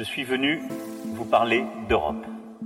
[0.00, 0.62] Je suis venu
[1.14, 2.24] vous parler d'Europe.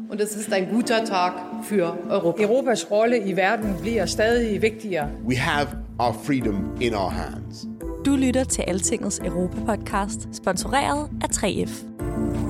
[0.08, 1.32] Und es ist ein guter Tag
[1.64, 2.42] für Europa.
[2.42, 5.08] Europas rolle i verden bliver stadig vigtigere.
[5.28, 7.66] We have our freedom in our hands.
[8.06, 12.43] Du lytter til Altingets Europa-podcast, sponsoreret af 3F.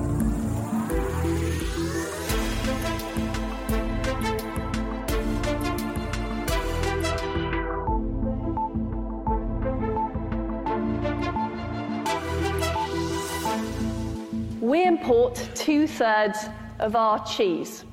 [14.85, 16.37] We import two thirds
[16.79, 17.85] of our cheese.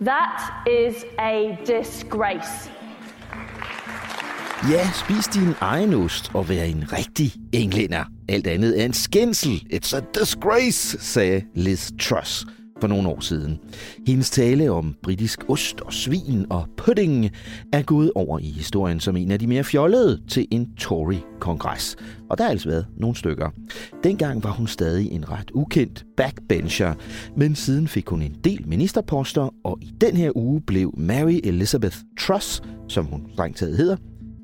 [0.00, 2.70] That is a disgrace.
[4.70, 8.04] Ja, spis din egen ost og vær en rigtig englænder.
[8.28, 9.66] Alt andet er en skændsel.
[9.72, 12.46] It's a disgrace, sagde Liz Truss
[12.82, 13.58] for nogle år siden.
[14.06, 17.30] Hendes tale om britisk ost og svin og pudding
[17.72, 21.96] er gået over i historien som en af de mere fjollede til en Tory-kongres.
[22.30, 23.50] Og der har altså været nogle stykker.
[24.04, 26.94] Dengang var hun stadig en ret ukendt backbencher,
[27.36, 31.96] men siden fik hun en del ministerposter, og i den her uge blev Mary Elizabeth
[32.20, 33.96] Truss, som hun strengt taget hedder,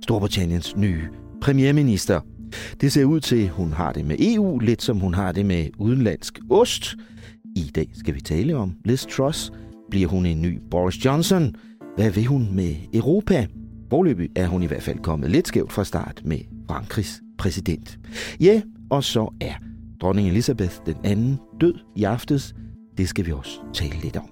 [0.03, 1.03] Storbritanniens nye
[1.41, 2.20] premierminister.
[2.81, 5.47] Det ser ud til, at hun har det med EU, lidt som hun har det
[5.47, 6.97] med udenlandsk ost.
[7.56, 9.52] I dag skal vi tale om Liz Truss.
[9.91, 11.54] Bliver hun en ny Boris Johnson?
[11.96, 13.46] Hvad vil hun med Europa?
[13.91, 17.98] Forløbig er hun i hvert fald kommet lidt skævt fra start med Frankrigs præsident.
[18.41, 19.54] Ja, og så er
[20.00, 22.54] dronning Elizabeth den anden død i aftes.
[22.98, 24.28] Det skal vi også tale lidt om.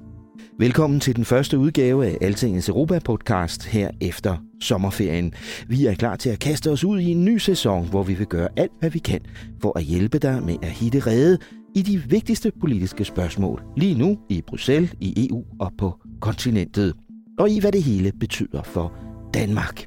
[0.58, 5.34] Velkommen til den første udgave af Altingens Europa-podcast her efter sommerferien.
[5.68, 8.26] Vi er klar til at kaste os ud i en ny sæson, hvor vi vil
[8.26, 9.20] gøre alt, hvad vi kan
[9.62, 11.38] for at hjælpe dig med at hitte rede
[11.76, 13.62] i de vigtigste politiske spørgsmål.
[13.76, 16.94] Lige nu i Bruxelles, i EU og på kontinentet.
[17.38, 18.92] Og i hvad det hele betyder for
[19.34, 19.84] Danmark.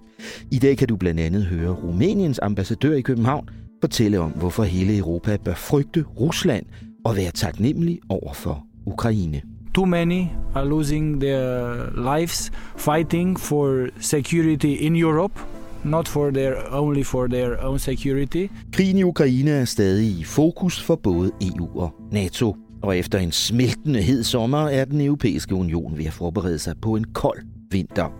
[0.51, 3.49] I dag kan du blandt andet høre Rumæniens ambassadør i København
[3.81, 6.65] fortælle om, hvorfor hele Europa bør frygte Rusland
[7.05, 9.41] og være taknemmelig over for Ukraine.
[9.73, 15.39] too many are losing their lives fighting for security in Europe,
[15.83, 18.47] not for their only for their own security.
[18.73, 22.55] Krigen i Ukraine er stadig i fokus for både EU og NATO.
[22.81, 26.95] Og efter en smeltende hed sommer er den europæiske union ved at forberede sig på
[26.95, 27.39] en kold
[27.71, 28.13] vinter.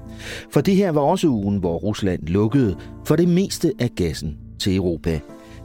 [0.52, 4.75] For det her var også ugen, hvor Rusland lukkede for det meste af gassen til
[4.75, 5.19] Europa.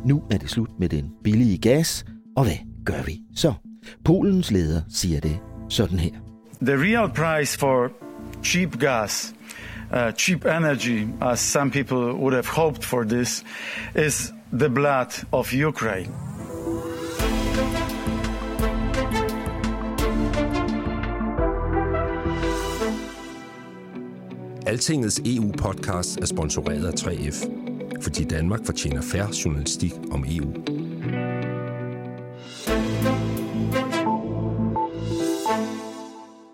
[0.04, 2.04] Nu er det slut med den billige gas,
[2.36, 3.52] og hvad gør vi så?
[4.04, 5.38] Polens leder siger det
[5.68, 6.10] sådan her.
[6.62, 7.90] The real price for
[8.44, 9.33] cheap gas,
[9.94, 13.44] uh, cheap energy, as some people would have hoped for this,
[13.94, 16.12] is the blood of Ukraine.
[24.66, 27.48] Altingets EU-podcast er sponsoreret af 3F,
[28.02, 30.52] fordi Danmark fortjener færre journalistik om E EU.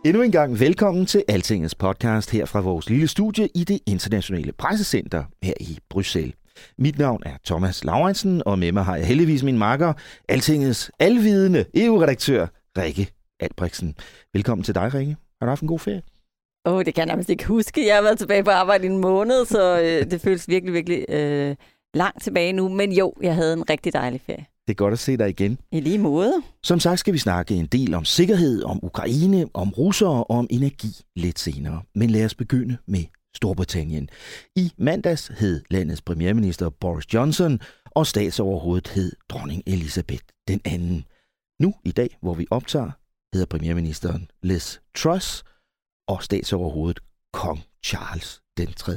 [0.05, 4.53] Endnu en gang velkommen til Altingets podcast her fra vores lille studie i det internationale
[4.53, 6.35] pressecenter her i Bruxelles.
[6.79, 9.93] Mit navn er Thomas Laurensen, og med mig har jeg heldigvis min makker,
[10.29, 12.47] Altingets alvidende EU-redaktør,
[12.79, 13.09] Rikke
[13.41, 13.95] Albrechtsen.
[14.35, 15.17] Velkommen til dig, Rikke.
[15.41, 16.03] Har du haft en god ferie?
[16.67, 17.87] Åh, oh, det kan jeg nærmest ikke huske.
[17.87, 21.05] Jeg har været tilbage på arbejde i en måned, så øh, det føles virkelig, virkelig
[21.09, 21.57] øh,
[21.95, 22.69] langt tilbage nu.
[22.69, 24.47] Men jo, jeg havde en rigtig dejlig ferie.
[24.71, 25.59] Det er godt at se dig igen.
[25.73, 26.43] I lige måde.
[26.63, 30.47] Som sagt skal vi snakke en del om sikkerhed, om Ukraine, om russere og om
[30.51, 31.83] energi lidt senere.
[31.95, 33.05] Men lad os begynde med
[33.37, 34.09] Storbritannien.
[34.57, 41.05] I mandags hed landets premierminister Boris Johnson, og statsoverhovedet hed dronning Elizabeth den anden.
[41.61, 42.91] Nu i dag, hvor vi optager,
[43.35, 45.45] hedder premierministeren Liz Truss,
[46.09, 47.01] og statsoverhovedet
[47.33, 48.93] kong Charles den 3.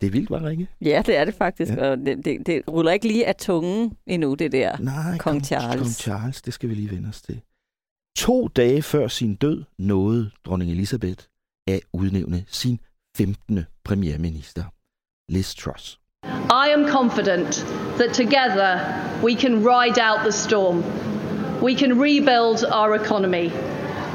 [0.00, 0.68] Det er vildt, var ikke?
[0.80, 1.90] Ja, det er det faktisk, ja.
[1.90, 5.80] og det, det, det ruller ikke lige af tungen endnu, det der Nej, kong Charles.
[5.80, 7.40] Kong Charles, det skal vi lige vende os til.
[8.16, 11.24] To dage før sin død nåede dronning Elizabeth
[11.66, 12.80] at udnævne sin
[13.16, 13.60] 15.
[13.84, 14.64] premierminister,
[15.28, 16.00] Liz Truss.
[16.50, 17.66] I am confident
[17.98, 18.78] that together
[19.24, 20.82] we can ride out the storm.
[21.62, 23.50] We can rebuild our economy.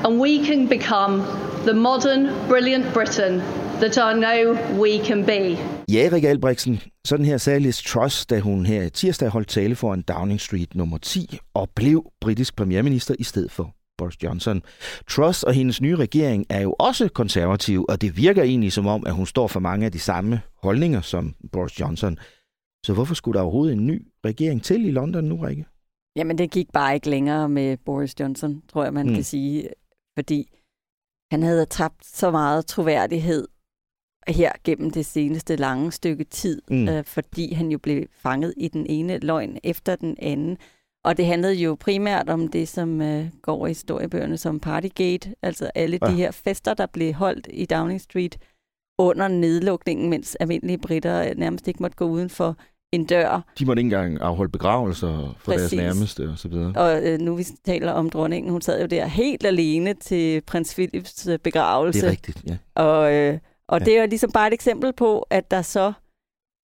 [0.05, 1.23] And we can become
[1.65, 3.41] the modern, brilliant Britain
[3.81, 5.57] that I know we can be.
[5.91, 9.93] Ja, Erik Albrechtsen, sådan her sagde Liz Truss, da hun her tirsdag holdt tale for
[9.93, 14.61] en Downing Street nummer 10 og blev britisk premierminister i stedet for Boris Johnson.
[15.09, 19.05] Truss og hendes nye regering er jo også konservativ, og det virker egentlig som om,
[19.05, 22.17] at hun står for mange af de samme holdninger som Boris Johnson.
[22.85, 25.65] Så hvorfor skulle der overhovedet en ny regering til i London nu, Rikke?
[26.15, 29.13] Jamen, det gik bare ikke længere med Boris Johnson, tror jeg, man mm.
[29.13, 29.69] kan sige.
[30.17, 30.47] Fordi
[31.31, 33.47] han havde tabt så meget troværdighed
[34.27, 36.87] her gennem det seneste lange stykke tid, mm.
[36.89, 40.57] øh, fordi han jo blev fanget i den ene løgn efter den anden.
[41.03, 45.71] Og det handlede jo primært om det, som øh, går i historiebøgerne som Partygate, altså
[45.75, 46.07] alle ja.
[46.07, 48.37] de her fester, der blev holdt i Downing Street
[48.99, 52.57] under nedlukningen, mens almindelige britter nærmest ikke måtte gå uden for
[52.91, 53.51] en dør.
[53.59, 55.69] De måtte ikke engang afholde begravelser for Præcis.
[55.69, 56.73] deres nærmeste og så videre.
[56.75, 60.73] Og øh, nu vi taler om dronningen, hun sad jo der helt alene til prins
[60.73, 62.01] Philips øh, begravelse.
[62.01, 62.57] Det er rigtigt, ja.
[62.75, 63.39] Og, øh,
[63.71, 63.85] og ja.
[63.85, 65.93] det er ligesom bare et eksempel på, at der så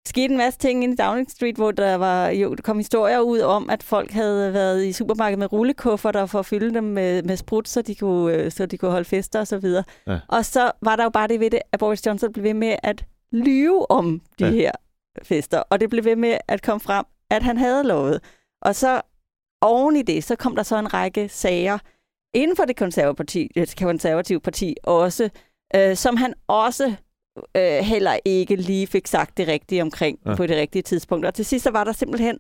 [0.07, 3.19] skete en masse ting inde i Downing Street, hvor der var jo der kom historier
[3.19, 7.23] ud om, at folk havde været i supermarkedet med rullekufferter for at fylde dem med,
[7.23, 9.83] med sprut, så de kunne, øh, så de kunne holde fester og så videre.
[10.07, 10.19] Ja.
[10.27, 12.75] Og så var der jo bare det ved det, at Boris Johnson blev ved med
[12.83, 14.51] at lyve om de ja.
[14.51, 14.71] her
[15.23, 18.23] fester, og det blev ved med at komme frem, at han havde lovet.
[18.61, 19.01] Og så
[19.61, 21.77] oven i det, så kom der så en række sager
[22.33, 25.29] inden for det konservative parti, det konservative parti også,
[25.75, 26.95] øh, som han også
[27.57, 30.35] øh, heller ikke lige fik sagt det rigtige omkring ja.
[30.35, 31.25] på det rigtige tidspunkt.
[31.25, 32.37] Og til sidst så var der simpelthen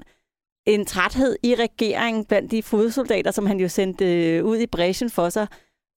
[0.67, 5.09] en træthed i regeringen blandt de fodsoldater, som han jo sendte øh, ud i bræschen
[5.09, 5.47] for sig,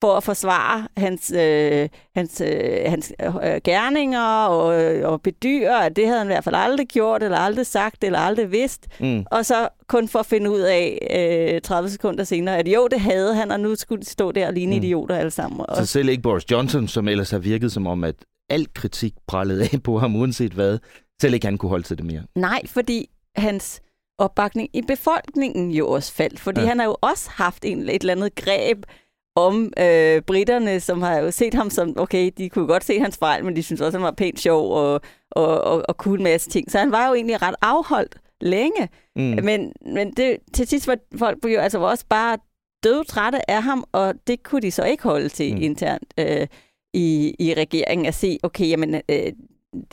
[0.00, 4.66] for at forsvare hans, øh, hans, øh, hans øh, gerninger og,
[5.12, 8.18] og bedyre, at det havde han i hvert fald aldrig gjort, eller aldrig sagt, eller
[8.18, 8.86] aldrig vidst.
[9.00, 9.24] Mm.
[9.30, 11.08] Og så kun for at finde ud af
[11.54, 14.46] øh, 30 sekunder senere, at jo, det havde han, og nu skulle de stå der
[14.46, 14.82] og ligne mm.
[14.82, 15.66] idioter alle sammen.
[15.74, 18.14] Så selv ikke Boris Johnson, som ellers har virket som om, at
[18.50, 20.78] al kritik prallede af på ham, uanset hvad,
[21.20, 22.22] selv ikke han kunne holde til det mere.
[22.34, 23.80] Nej, fordi hans
[24.18, 26.66] opbakning i befolkningen jo også faldt, fordi ja.
[26.66, 28.84] han har jo også haft en, et eller andet greb
[29.36, 33.18] om øh, britterne, som har jo set ham som, okay, de kunne godt se hans
[33.18, 35.00] fejl, men de synes også, han var pænt sjov og,
[35.30, 36.70] og, og, og kunne en masse ting.
[36.70, 38.88] Så han var jo egentlig ret afholdt længe.
[39.16, 39.22] Mm.
[39.22, 42.38] Men, men det, til sidst var folk jo altså også bare
[42.84, 45.62] døde trætte af ham, og det kunne de så ikke holde til mm.
[45.62, 46.46] internt øh,
[46.94, 49.32] i, i regeringen at se, okay, jamen, øh,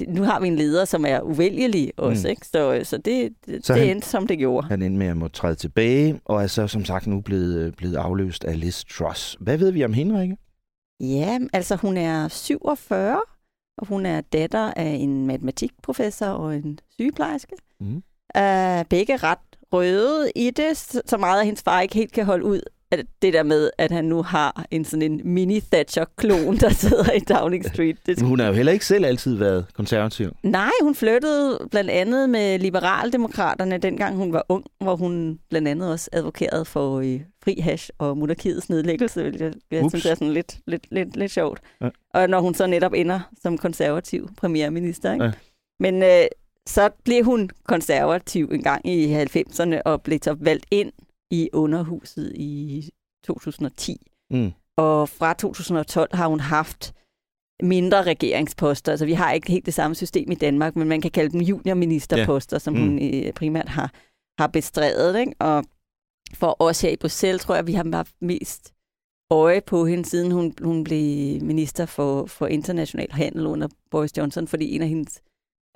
[0.07, 2.29] nu har vi en leder, som er uvælgelig også, mm.
[2.29, 2.47] ikke?
[2.47, 4.67] Så, så det, det, så det han, endte, som det gjorde.
[4.67, 7.95] Han endte med at må træde tilbage, og er så som sagt nu blevet, blevet
[7.95, 9.37] afløst af Liz Truss.
[9.39, 10.37] Hvad ved vi om hende, Rikke?
[10.99, 13.21] Ja, altså hun er 47,
[13.77, 17.55] og hun er datter af en matematikprofessor og en sygeplejerske.
[17.79, 17.95] Mm.
[18.37, 19.39] Uh, begge ret
[19.73, 23.33] røde i det, så meget at hendes far ikke helt kan holde ud at det
[23.33, 27.97] der med, at han nu har en sådan en mini-Thatcher-klon, der sidder i Downing Street.
[28.05, 28.19] Det...
[28.19, 30.35] Men hun har jo heller ikke selv altid været konservativ.
[30.43, 35.91] Nej, hun flyttede blandt andet med liberaldemokraterne, dengang hun var ung, hvor hun blandt andet
[35.91, 40.33] også advokerede for øh, fri hash og monarkiets nedlæggelse, jeg, jeg synes, det er sådan
[40.33, 41.59] lidt, lidt, lidt, lidt sjovt.
[41.81, 41.89] Ja.
[42.13, 45.13] Og når hun så netop ender som konservativ premierminister.
[45.13, 45.25] Ikke?
[45.25, 45.31] Ja.
[45.79, 46.25] Men øh,
[46.67, 50.91] så blev hun konservativ en gang i 90'erne og blev så valgt ind
[51.31, 52.89] i underhuset i
[53.23, 54.11] 2010.
[54.31, 54.51] Mm.
[54.77, 56.93] Og fra 2012 har hun haft
[57.63, 58.91] mindre regeringsposter.
[58.91, 61.41] Altså, vi har ikke helt det samme system i Danmark, men man kan kalde dem
[61.41, 62.59] juniorministerposter, ja.
[62.59, 62.79] som mm.
[62.79, 63.93] hun øh, primært har,
[64.39, 65.19] har bestrædet.
[65.19, 65.33] Ikke?
[65.39, 65.63] Og
[66.33, 68.73] for os her i Bruxelles, tror jeg, vi har haft mest
[69.31, 74.47] øje på hende, siden hun, hun blev minister for, for international handel under Boris Johnson,
[74.47, 75.21] fordi en af hendes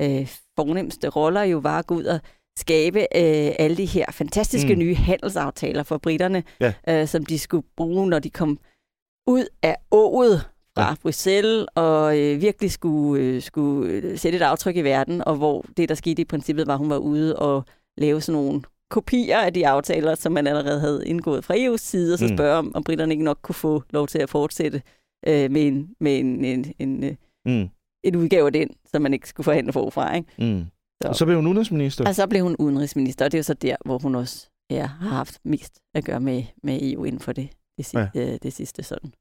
[0.02, 2.20] øh, fornemmeste roller jo var at gå ud og
[2.62, 4.80] skabe øh, alle de her fantastiske mm.
[4.80, 6.74] nye handelsaftaler for britterne, ja.
[6.90, 8.60] øh, som de skulle bruge, når de kom
[9.28, 10.42] ud af ået
[10.76, 10.96] fra ja.
[11.02, 15.66] Bruxelles, og øh, virkelig skulle, øh, skulle øh, sætte et aftryk i verden, og hvor
[15.78, 17.66] det, der skete i princippet, var, at hun var ude og
[17.98, 22.14] lave sådan nogle kopier af de aftaler, som man allerede havde indgået fra EU's side,
[22.14, 22.38] og så mm.
[22.38, 24.82] spørge, om, om britterne ikke nok kunne få lov til at fortsætte
[25.28, 27.16] øh, med, en, med en, en, en, øh,
[27.46, 27.70] mm.
[28.04, 30.16] en udgave af den, som man ikke skulle forhandle forfra.
[30.16, 30.28] Ikke?
[30.40, 30.66] Mm.
[31.02, 31.08] Så.
[31.08, 32.08] Og så blev hun udenrigsminister?
[32.08, 34.86] Og så blev hun udenrigsminister, og det er jo så der, hvor hun også ja,
[34.86, 38.08] har haft mest at gøre med, med EU inden for det, det, ja.
[38.14, 39.14] det, øh, det sidste sådan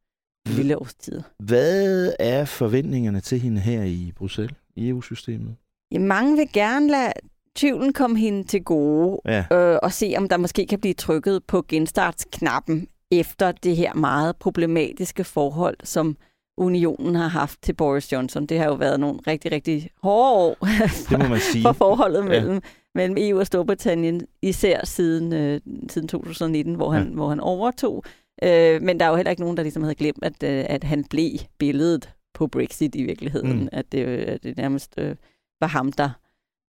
[0.46, 1.22] lille års tid.
[1.38, 5.56] Hvad er forventningerne til hende her i Bruxelles, i EU-systemet?
[5.92, 7.12] Ja, mange vil gerne lade
[7.54, 9.44] tvivlen komme hende til gode, ja.
[9.52, 14.36] øh, og se, om der måske kan blive trykket på genstartsknappen efter det her meget
[14.36, 16.16] problematiske forhold, som
[16.60, 18.46] unionen har haft til Boris Johnson.
[18.46, 20.56] Det har jo været nogle rigtig, rigtig hårde år
[20.88, 21.62] for, det må man sige.
[21.62, 22.60] for forholdet mellem, ja.
[22.94, 27.14] mellem EU og Storbritannien, især siden, øh, siden 2019, hvor han, ja.
[27.14, 28.04] hvor han overtog.
[28.42, 30.84] Øh, men der er jo heller ikke nogen, der ligesom havde glemt, at, øh, at
[30.84, 33.60] han blev billedet på Brexit i virkeligheden.
[33.60, 33.68] Mm.
[33.72, 35.16] At, det, at det nærmest øh,
[35.60, 36.10] var ham, der,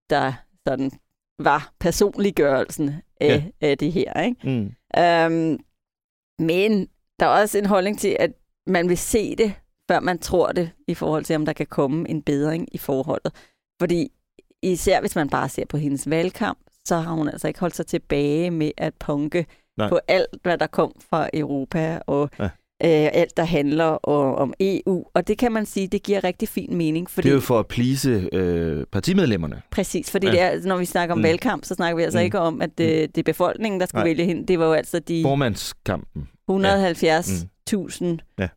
[0.09, 0.33] der
[0.67, 0.91] sådan
[1.39, 3.67] var personliggørelsen af, ja.
[3.67, 4.21] af det her.
[4.21, 4.37] Ikke?
[4.43, 4.71] Mm.
[5.01, 5.59] Øhm,
[6.39, 6.87] men
[7.19, 8.31] der er også en holdning til, at
[8.67, 9.53] man vil se det,
[9.91, 13.31] før man tror det, i forhold til, om der kan komme en bedring i forholdet.
[13.81, 14.07] Fordi
[14.63, 17.85] især hvis man bare ser på hendes valgkamp, så har hun altså ikke holdt sig
[17.87, 19.45] tilbage med at punke
[19.77, 19.89] Nej.
[19.89, 22.43] på alt, hvad der kom fra Europa, og Ja.
[22.43, 22.49] øh,
[23.13, 25.05] alt, der handler om, om EU.
[25.13, 27.09] Og det kan man sige, det giver rigtig fin mening.
[27.09, 29.61] Fordi, Det er jo for at plise øh, partimedlemmerne.
[29.71, 30.31] Præcis, fordi Ja.
[30.33, 31.21] det er, når vi snakker om Mm.
[31.21, 31.27] mm.
[31.27, 32.21] valgkamp, så snakker vi altså Mm.
[32.21, 32.25] mm.
[32.25, 34.09] ikke om, at det, det er befolkningen, der skulle Nej.
[34.09, 34.47] Vælge hende.
[34.47, 36.27] Det var jo altså de Formandskampen.
[36.51, 37.21] 170.000 Ja.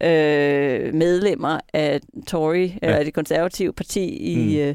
[0.02, 2.72] Øh, medlemmer af Tory, ja.
[2.82, 4.60] eller det konservative parti i, Mm.
[4.68, 4.74] øh,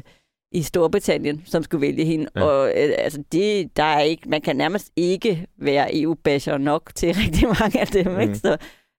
[0.52, 2.26] i Storbritannien, som skulle vælge hende.
[2.36, 2.40] Ja.
[2.40, 2.46] Ja.
[2.46, 7.14] Og øh, altså, det, der er ikke, man kan nærmest ikke være EU-basher nok til
[7.24, 8.12] rigtig mange af dem.
[8.12, 8.20] Mm.
[8.20, 8.34] Ikke?
[8.34, 8.52] Så,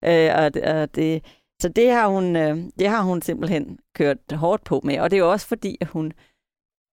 [0.06, 1.24] øh, og, det- og det,
[1.62, 5.00] så det har, hun, øh, det har hun simpelthen kørt hårdt på med.
[5.00, 6.12] Og det er jo også fordi, at hun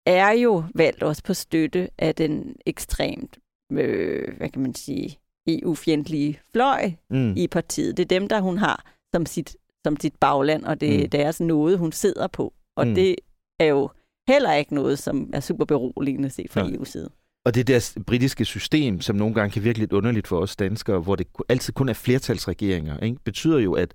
[0.07, 3.39] er jo valgt også på støtte af den ekstremt,
[3.73, 7.35] øh, hvad kan man sige, EU-fjendtlige fløj Mm.
[7.37, 7.97] i partiet.
[7.97, 8.85] Det er dem, der hun har
[9.15, 11.03] som sit, som sit bagland, og det er Mm.
[11.03, 11.11] mm.
[11.11, 12.53] deres noget, hun sidder på.
[12.77, 12.95] Og Mm.
[12.95, 13.17] det
[13.61, 13.91] er jo
[14.29, 16.71] heller ikke noget, som er super beroligende set fra Nej.
[16.77, 17.11] EU's side.
[17.47, 21.01] Og det der britiske system, som nogle gange kan virke lidt underligt for os danskere,
[21.01, 23.19] hvor det altid kun er flertalsregeringer, ikke?
[23.25, 23.95] betyder jo, at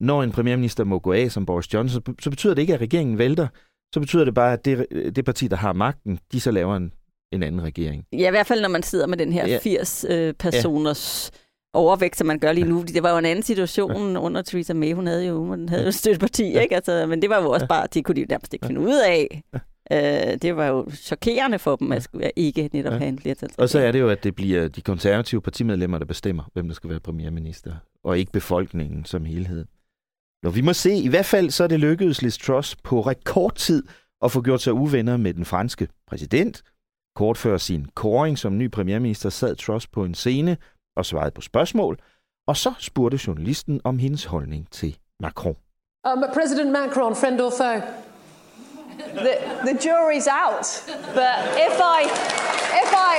[0.00, 2.80] når en premierminister må gå af som Boris Johnson, så- så betyder det ikke, at
[2.80, 3.48] regeringen vælter.
[3.94, 6.92] Så betyder det bare, at det, det parti, der har magten, de så laver en,
[7.32, 8.04] en anden regering.
[8.12, 9.52] Ja, i hvert fald når man sidder med den her Ja.
[9.52, 9.58] ja.
[9.58, 11.38] 80 øh, personers ja.
[11.78, 12.78] overvægt, som man gør lige nu.
[12.80, 14.20] Fordi det var jo en anden situation ja.
[14.20, 14.92] under Theresa May.
[14.94, 16.60] Hun havde jo, hun havde jo støtteparti, ja.
[16.60, 16.74] ikke?
[16.74, 19.00] Altså, men det var jo også bare, det kunne de jo nærmest ikke finde ud
[19.06, 19.42] af.
[19.92, 22.98] Øh, det var jo chokerende for dem, at skulle ikke netop Ja.
[22.98, 23.50] have en flertal.
[23.58, 26.74] Og så er det jo, at det bliver de konservative partimedlemmer, der bestemmer, hvem der
[26.74, 27.72] skal være premierminister,
[28.04, 29.64] og ikke befolkningen som helhed.
[30.42, 30.92] Nå, vi må se.
[30.94, 33.82] I hvert fald så er det lykkedes Liz Truss på rekordtid
[34.24, 36.62] at få gjort sig uvenner med den franske præsident.
[37.16, 40.56] Kort før sin kåring som ny premierminister sad Truss på en scene
[40.96, 41.98] og svarede på spørgsmål,
[42.46, 45.56] og så spurgte journalisten om hendes holdning til Macron.
[46.04, 47.82] Um, President Macron, friend or foe?
[48.98, 50.66] The, the jury's out.
[51.14, 51.36] But
[51.66, 52.00] if I,
[52.84, 53.12] if I,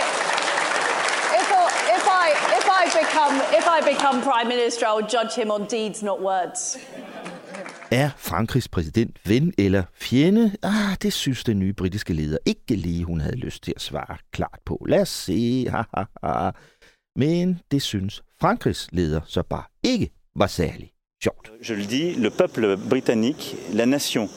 [1.42, 2.28] if I, if I,
[2.60, 6.22] if I become, if I become prime minister, I will judge him on deeds, not
[6.22, 6.78] words.
[7.92, 10.52] Er Frankrigs præsident ven eller fjende?
[10.64, 14.18] Ah, det synes den nye britiske leder ikke lige, hun havde lyst til at svare
[14.32, 14.86] klart på.
[14.90, 15.68] Lad os se.
[15.70, 16.52] Ha, ha, ha.
[17.16, 20.92] Men det synes Frankrigs leder så bare ikke var særlig
[21.24, 21.52] sjovt.
[21.70, 24.30] Je le dis, le peuple britannique, la nation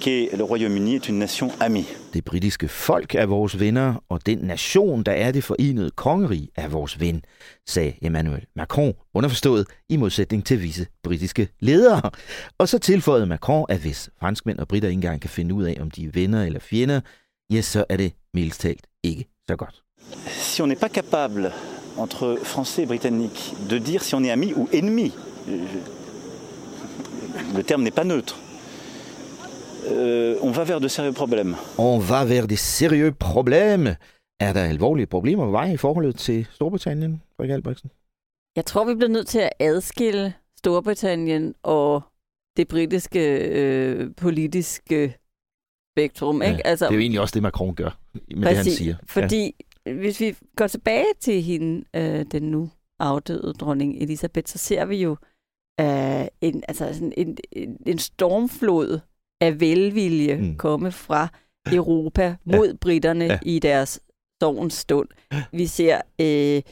[0.00, 1.86] qu'est le Royaume-Uni, est une nation amie.
[2.14, 6.68] Det britiske folk er vores venner, og den nation, der er det forenede kongerige, er
[6.68, 7.24] vores ven,
[7.66, 12.10] sagde Emmanuel Macron, underforstået i modsætning til visse britiske ledere.
[12.58, 15.76] Og så tilføjede Macron, at hvis franskmænd og britter ikke engang kan finde ud af,
[15.80, 17.00] om de er venner eller fjender,
[17.50, 19.82] ja, så er det mildest talt ikke så godt.
[20.26, 21.52] Si on n'est pas capable,
[21.98, 25.12] entre Français et Britanniques, de dire si on est ami ou ennemi,
[25.48, 25.52] je-
[27.56, 28.36] le terme n'est pas neutre,
[29.86, 31.56] euh, on va vers de sérieux problèmes.
[31.78, 33.96] On va vers des sérieux problèmes.
[34.40, 37.90] Er der alvorlige problemer på vej i forholdet til Storbritannien, Frederik Albrechtsen?
[38.56, 42.02] Jeg tror, vi bliver nødt til at adskille Storbritannien og
[42.56, 45.16] det britiske øh, politiske
[45.94, 46.42] spektrum.
[46.42, 46.66] Ikke?
[46.66, 47.98] Altså, det er jo egentlig også det, Macron gør,
[48.36, 48.96] med det han siger.
[49.06, 49.54] Fordi
[49.86, 49.92] ja.
[49.92, 55.02] hvis vi går tilbage til hende, øh, den nu afdøde dronning Elisabeth, så ser vi
[55.02, 55.16] jo
[55.80, 59.00] øh, en, altså sådan en, en, en stormflod
[59.40, 60.56] af velvilje mm.
[60.56, 61.28] komme fra
[61.72, 62.76] Europa mod ja.
[62.80, 63.38] britterne ja.
[63.42, 64.00] i deres
[64.42, 65.08] sovens stund.
[65.52, 66.62] Vi ser, øh,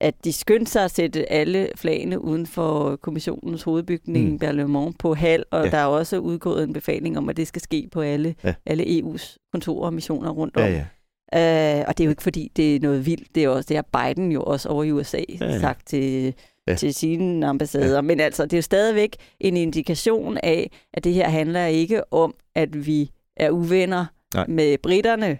[0.00, 4.38] at de skyndte sig at sætte alle flagene uden for kommissionens hovedbygning, mm.
[4.38, 5.70] Berlemont, på halv, og ja.
[5.70, 8.54] der er også udgået en befaling om, at det skal ske på alle, ja.
[8.66, 10.62] alle EU's kontorer og missioner rundt om.
[10.62, 10.86] Ja, ja.
[11.32, 13.34] Uh, og det er jo ikke fordi, det er noget vildt.
[13.34, 15.60] Det er også det har Biden jo også over i USA ja, ja.
[15.60, 16.34] sagt til,
[16.66, 16.74] ja.
[16.74, 17.94] til sine ambassader.
[17.94, 18.00] Ja.
[18.00, 22.34] Men altså, det er jo stadigvæk en indikation af, at det her handler ikke om,
[22.54, 24.46] at vi er uvenner Nej.
[24.48, 25.38] med britterne.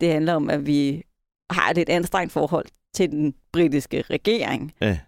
[0.00, 1.02] Det handler om, at vi
[1.50, 4.72] har et anstrengt forhold til den britiske regering.
[4.80, 4.98] Ja.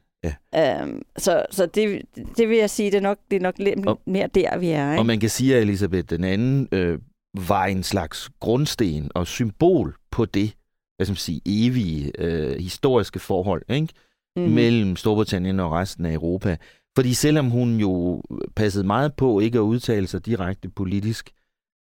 [0.53, 0.83] Ja.
[0.83, 2.03] Um, så så det,
[2.37, 4.71] det vil jeg sige, det er nok, det er nok lidt og, mere der, vi
[4.71, 4.91] er.
[4.91, 5.01] Ikke?
[5.01, 6.99] Og man kan sige, at Elisabeth den anden øh,
[7.35, 10.55] var en slags grundsten og symbol på det,
[10.97, 13.89] hvad skal man sige, evige øh, historiske forhold ikke?
[14.37, 14.55] Mm-hmm.
[14.55, 16.57] mellem Storbritannien og resten af Europa.
[16.97, 18.23] Fordi selvom hun jo
[18.57, 21.31] passede meget på ikke at udtale sig direkte politisk,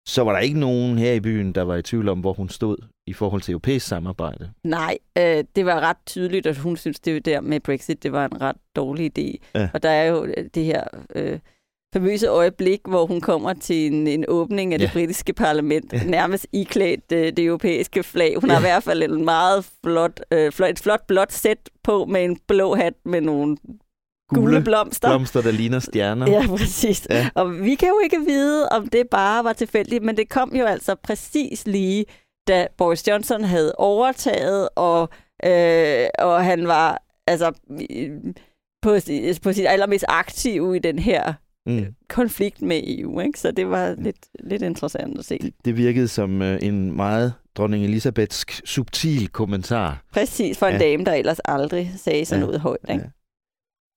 [0.07, 2.49] så var der ikke nogen her i byen, der var i tvivl om, hvor hun
[2.49, 2.77] stod
[3.07, 4.51] i forhold til europæisk samarbejde.
[4.63, 8.25] Nej, øh, det var ret tydeligt, at hun synes, det der med Brexit, det var
[8.25, 9.37] en ret dårlig idé.
[9.55, 9.69] Ja.
[9.73, 10.83] Og der er jo det her
[11.15, 11.39] øh,
[11.93, 14.91] famøse øjeblik, hvor hun kommer til en, en åbning af det Ja.
[14.93, 16.03] britiske parlament, Ja.
[16.03, 18.35] nærmest iklædt øh, det europæiske flag.
[18.41, 22.05] Hun har i hvert fald en meget flot, øh, flot, et flot blåt sæt på
[22.05, 23.57] med en blå hat med nogle
[24.29, 25.09] gule, blomster.
[25.09, 26.31] Blomster, der ligner stjerner.
[26.31, 27.07] Ja, præcis.
[27.09, 27.29] Ja.
[27.35, 30.65] Og vi kan jo ikke vide, om det bare var tilfældigt, men det kom jo
[30.65, 32.05] altså præcis lige,
[32.47, 35.09] da Boris Johnson havde overtaget, og,
[35.45, 37.51] øh, og han var altså
[38.81, 38.97] på,
[39.43, 41.33] på sit allermest aktiv i den her
[41.67, 41.85] Mm.
[42.09, 43.19] konflikt med EU.
[43.19, 43.39] Ikke?
[43.39, 45.37] Så det var lidt, lidt interessant at se.
[45.41, 50.03] Det, det virkede som øh, en meget dronning Elisabethsk subtil kommentar.
[50.11, 50.79] Præcis, for en Ja.
[50.79, 52.45] dame, der ellers aldrig sagde sådan Ja.
[52.45, 52.85] noget højt.
[52.89, 53.01] Ikke?
[53.03, 53.09] Ja.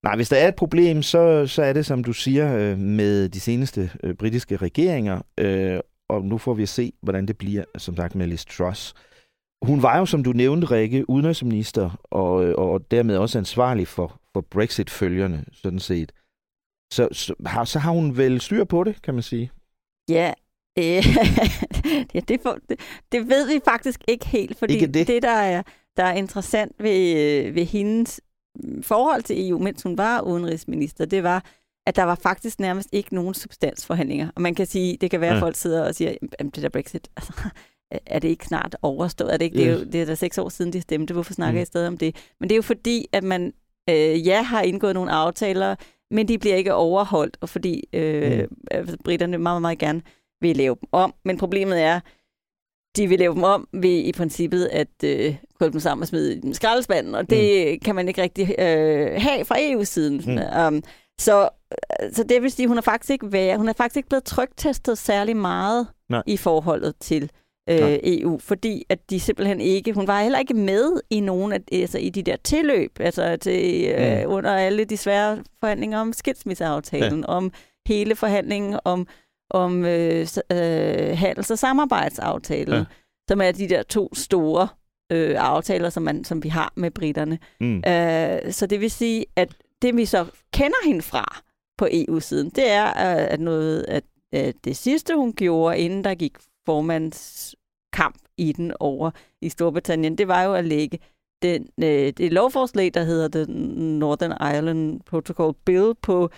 [0.03, 3.29] Nej, hvis der er et problem, så, så er det, som du siger, øh, med
[3.29, 5.21] de seneste øh, britiske regeringer.
[5.39, 5.79] Øh,
[6.09, 8.93] og nu får vi at se, hvordan det bliver, som sagt, med Liz Truss.
[9.61, 14.21] Hun var jo, som du nævnte, Rikke, udenrigsminister, og, øh, og dermed også ansvarlig for,
[14.33, 16.11] for Brexit-følgerne, sådan set.
[16.93, 19.51] Så, så, har, så har hun vel styr på det, kan man sige.
[20.09, 20.33] Ja,
[20.79, 20.83] øh,
[22.13, 22.79] ja det, får, det,
[23.11, 25.23] det ved vi faktisk ikke helt, fordi Ikke det, det?
[25.23, 25.63] der, er,
[25.97, 28.21] der er interessant ved, ved hendes
[28.81, 31.45] forhold til EU, mens hun var udenrigsminister, det var,
[31.87, 34.29] at der var faktisk nærmest ikke nogen substansforhandlinger.
[34.35, 35.41] Og man kan sige, det kan være, at Ja.
[35.41, 37.33] folk sidder og siger, "Jamen, det der Brexit, altså,
[38.05, 39.33] er det ikke snart overstået?
[39.33, 39.57] Er det ikke?
[39.57, 39.87] Det er, jo, Yes.
[39.91, 41.13] det er da seks år siden, de stemte.
[41.13, 41.57] Hvorfor snakker Mm.
[41.57, 42.15] jeg stadig om det?
[42.39, 43.53] Men det er jo fordi, at man
[43.89, 45.75] øh, ja har indgået nogle aftaler,
[46.11, 48.79] men de bliver ikke overholdt, og fordi øh, Mm.
[48.79, 48.97] mm.
[49.03, 50.01] britterne meget, meget gerne
[50.41, 51.13] vil lave dem om.
[51.25, 51.99] Men problemet er,
[52.95, 56.35] de vil lave dem om ved i princippet at øh, krølle dem sammen og smide
[56.35, 57.79] i den skraldespanden, og det mm.
[57.79, 60.21] kan man ikke rigtig øh, have fra EU-siden.
[60.25, 60.75] Mm.
[60.75, 60.83] Um,
[61.19, 61.49] så,
[62.11, 64.97] så det vil sige, hun har faktisk ikke været, hun er faktisk ikke blevet trygtestet
[64.97, 66.23] særlig meget Nej.
[66.27, 67.31] i forholdet til
[67.69, 67.99] øh, Nej.
[68.03, 71.97] EU, fordi at de simpelthen ikke, hun var heller ikke med i nogen af altså
[71.97, 74.31] i de der tilløb, altså til, øh, Mm.
[74.33, 77.25] under alle de svære forhandlinger om skilsmisseaftalen, ja.
[77.25, 77.51] om
[77.87, 79.07] hele forhandlingen om,
[79.49, 82.83] om øh, øh, handels- og samarbejdsaftalen, Ja.
[83.29, 84.67] som er de der to store
[85.11, 87.39] øh, aftaler, som, man, som vi har med britterne.
[87.59, 87.77] Mm.
[87.77, 91.41] Øh, så det vil sige, at det vi så kender hende fra
[91.77, 96.15] på EU-siden, det er, øh, at noget at, at det sidste, hun gjorde, inden der
[96.15, 96.33] gik
[96.65, 100.99] formandskamp i den over i Storbritannien, det var jo at lægge
[101.41, 103.53] den, øh, det lovforslag, der hedder The
[103.99, 106.29] Northern Ireland Protocol Bill på,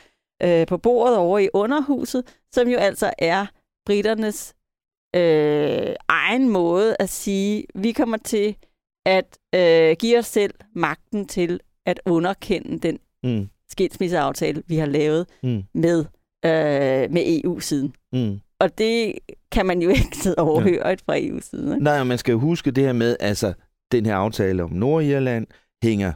[0.43, 3.45] øh, på bordet over i underhuset, som jo altså er
[3.85, 4.55] britternes
[5.15, 8.55] øh, egen måde at sige, vi kommer til
[9.05, 13.49] at øh, give os selv magten til at underkende den Mm.
[13.69, 15.63] skilsmisseaftale, vi har lavet Mm.
[15.73, 15.99] med,
[16.45, 17.93] øh, med EU-siden.
[18.13, 18.39] Mm.
[18.59, 19.13] Og det
[19.55, 20.93] kan man jo ikke sidde og overhøre ja.
[20.93, 21.81] fra EU-siden.
[21.81, 23.53] Nej, man skal jo huske det her med, altså,
[23.91, 25.47] den her aftale om Nordirland
[25.83, 26.13] hænger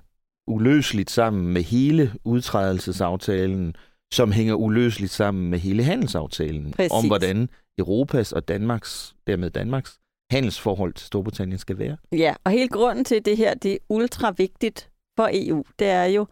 [0.47, 3.75] uløseligt sammen med hele udtrædelsesaftalen,
[4.13, 6.71] som hænger uløseligt sammen med hele handelsaftalen.
[6.71, 6.91] Præcis.
[6.91, 9.99] Om hvordan Europas og Danmarks, dermed Danmarks,
[10.31, 11.97] handelsforhold til Storbritannien skal være.
[12.11, 16.05] Ja, og hele grunden til det her, det er ultra vigtigt for EU, det er
[16.05, 16.27] jo,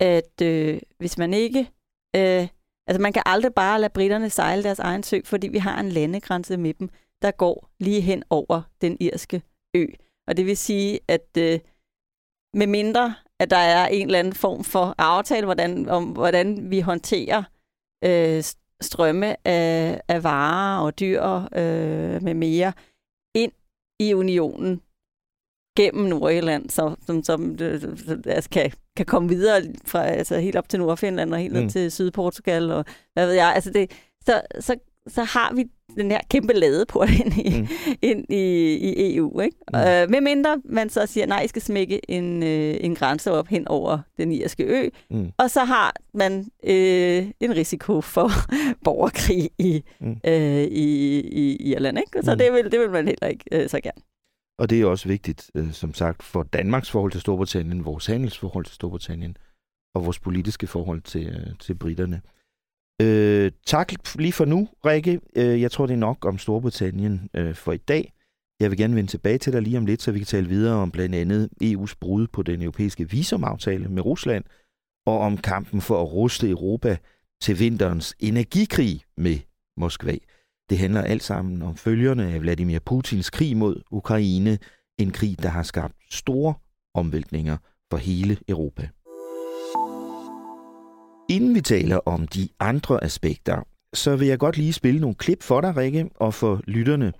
[0.00, 1.70] at øh, hvis man ikke...
[2.16, 2.48] Øh,
[2.88, 5.88] altså man kan aldrig bare lade britterne sejle deres egen sø, fordi vi har en
[5.88, 6.88] landegrænse med dem,
[7.22, 9.42] der går lige hen over den irske
[9.74, 9.86] ø.
[10.26, 11.60] Og det vil sige, at øh,
[12.54, 16.80] med mindre, at der er en eller anden form for aftale, hvordan, om hvordan vi
[16.80, 17.42] håndterer
[18.04, 18.42] øh,
[18.80, 21.22] strømme af, af varer og dyr
[21.52, 22.72] øh, med mere
[23.34, 23.52] ind
[24.00, 24.82] i unionen
[25.78, 27.82] gennem Nordjylland, så, som, som øh,
[28.26, 31.68] altså kan, kan komme videre fra altså helt op til Nordfinland og helt ned Mm.
[31.68, 33.52] til Sydportugal og hvad ved jeg.
[33.54, 33.90] Altså det,
[34.26, 34.76] så, så,
[35.08, 35.64] så har vi
[35.96, 37.68] den her kæmpe ladeport ind i, mm.
[38.02, 39.40] ind i, i EU.
[39.40, 39.56] Ikke?
[39.72, 39.78] Mm.
[39.78, 43.48] Øh, med mindre man så siger, nej, I skal smække en, øh, en grænse op
[43.48, 45.28] hen over den irske ø, Mm.
[45.38, 48.30] og så har man øh, en risiko for
[48.84, 50.16] borgerkrig i, Mm.
[50.26, 51.98] øh, i, i Irland.
[51.98, 52.22] Ikke?
[52.22, 52.38] Så Mm.
[52.38, 54.02] det, vil, det vil man heller ikke øh, så gerne.
[54.58, 58.64] Og det er også vigtigt, øh, som sagt, for Danmarks forhold til Storbritannien, vores handelsforhold
[58.64, 59.36] til Storbritannien
[59.94, 62.20] og vores politiske forhold til, øh, til britterne.
[63.02, 65.20] Øh, tak lige for nu, Rikke.
[65.36, 68.12] Øh, jeg tror, det er nok om Storbritannien øh, for i dag.
[68.60, 70.76] Jeg vil gerne vende tilbage til dig lige om lidt, så vi kan tale videre
[70.76, 74.44] om blandt andet EU's brud på den europæiske visumaftale med Rusland,
[75.06, 76.96] og om kampen for at ruste Europa
[77.42, 79.38] til vinterens energikrig med
[79.76, 80.16] Moskva.
[80.70, 84.58] Det handler alt sammen om følgerne af Vladimir Putins krig mod Ukraine,
[84.98, 86.54] en krig, der har skabt store
[86.94, 87.56] omvæltninger
[87.90, 88.88] for hele Europa.
[91.30, 93.62] Inden vi taler om de andre aspekter,
[93.94, 97.12] så vil jeg godt lige spille nogle klip for dig, Rikke, og for lytterne.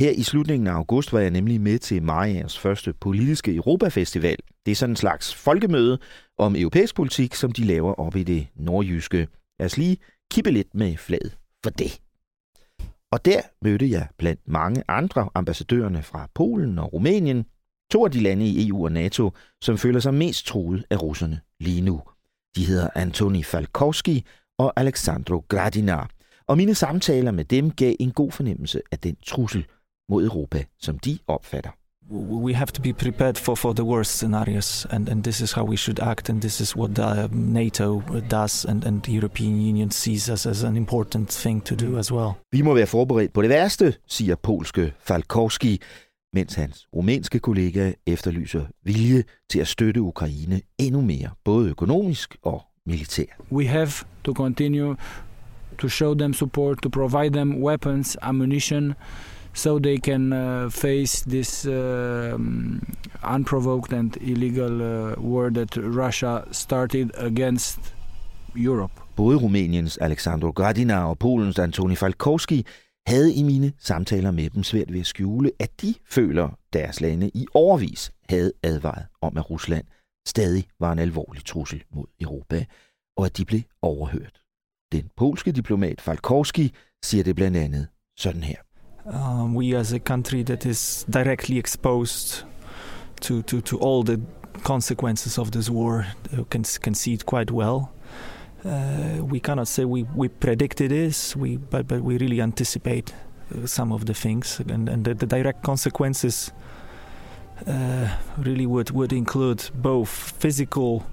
[0.00, 4.36] Her i slutningen af august var jeg nemlig med til Marias første politiske Europafestival.
[4.66, 5.98] Det er sådan en slags folkemøde
[6.38, 9.28] om europæisk politik, som de laver op i det nordjyske.
[9.58, 9.96] Lad os lige
[10.30, 12.00] kippe lidt med flaget for det.
[13.12, 17.44] Og der mødte jeg blandt mange andre ambassadørerne fra Polen og Rumænien,
[17.90, 19.30] to af de lande i EU og NATO,
[19.62, 22.02] som føler sig mest truet af russerne lige nu.
[22.56, 24.26] De hedder Antoni Falkowski
[24.58, 26.10] og Alexandro Gradinar.
[26.46, 29.66] Og mine samtaler med dem gav en god fornemmelse af den trussel
[30.08, 31.70] mod Europa, som de opfatter
[32.10, 35.64] we have to be prepared for, for the worst scenarios, and, and this is how
[35.64, 39.90] we should act, and this is what the, NATO does, and, and the European Union
[39.90, 42.32] sees us as an important thing to do as well.
[42.52, 45.80] Vi må være forberedt på det værste, siger polske Falkowski,
[46.32, 52.62] mens hans rumænske kollega efterlyser vilje til at støtte Ukraine endnu mere, både økonomisk og
[52.86, 53.36] militært.
[53.52, 53.90] We have
[54.24, 54.96] to continue
[55.78, 58.94] to show them support, to provide them weapons, ammunition,
[59.58, 62.80] so they can uh, face this uh, um,
[63.34, 67.78] unprovoked and illegal uh, war that Russia started against
[68.56, 68.92] Europe.
[69.16, 72.66] Både Rumæniens Alexandru Gradina og Polens Antoni Falkowski
[73.06, 77.30] havde i mine samtaler med dem svært ved at skjule, at de føler, deres lande
[77.34, 79.84] i overvis havde advaret om, at Rusland
[80.26, 82.64] stadig var en alvorlig trussel mod Europa,
[83.16, 84.40] og at de blev overhørt.
[84.92, 86.72] Den polske diplomat Falkowski
[87.04, 88.67] siger det blandt andet sådan her.
[89.10, 92.42] Um, we as a country that is directly exposed
[93.20, 94.20] to, to, to all the
[94.64, 96.06] consequences of this war
[96.50, 97.90] can, can see it quite well.
[98.64, 103.14] Uh, we cannot say we, we predicted this, we, but, but we really anticipate
[103.54, 104.60] uh, some of the things.
[104.60, 106.52] And, and the, the direct consequences
[107.66, 111.06] uh, really would, would include both physical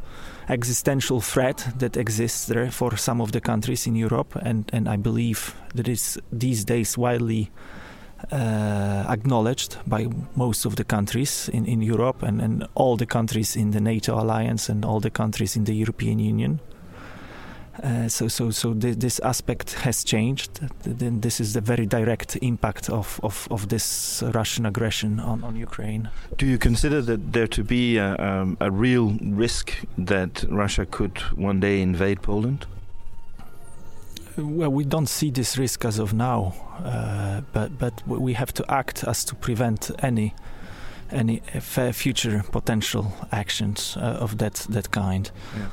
[0.49, 4.95] existential threat that exists there for some of the countries in Europe, and, and I
[4.95, 7.51] believe that is these days widely
[8.31, 13.71] acknowledged by most of the countries in, in Europe and, and all the countries in
[13.71, 16.59] the NATO alliance and all the countries in the European Union.
[17.83, 20.61] Uh, so, so, so th- this aspect has changed.
[20.83, 25.55] Then this is the very direct impact of, of, of this Russian aggression on, on
[25.57, 26.09] Ukraine.
[26.37, 31.17] Do you consider that there to be a, um, a real risk that Russia could
[31.35, 32.65] one day invade Poland?
[34.37, 38.65] Well, we don't see this risk as of now, uh, but but we have to
[38.69, 40.33] act as to prevent any
[41.11, 41.41] any
[41.93, 45.31] future potential actions uh, of that that kind.
[45.57, 45.67] Yeah.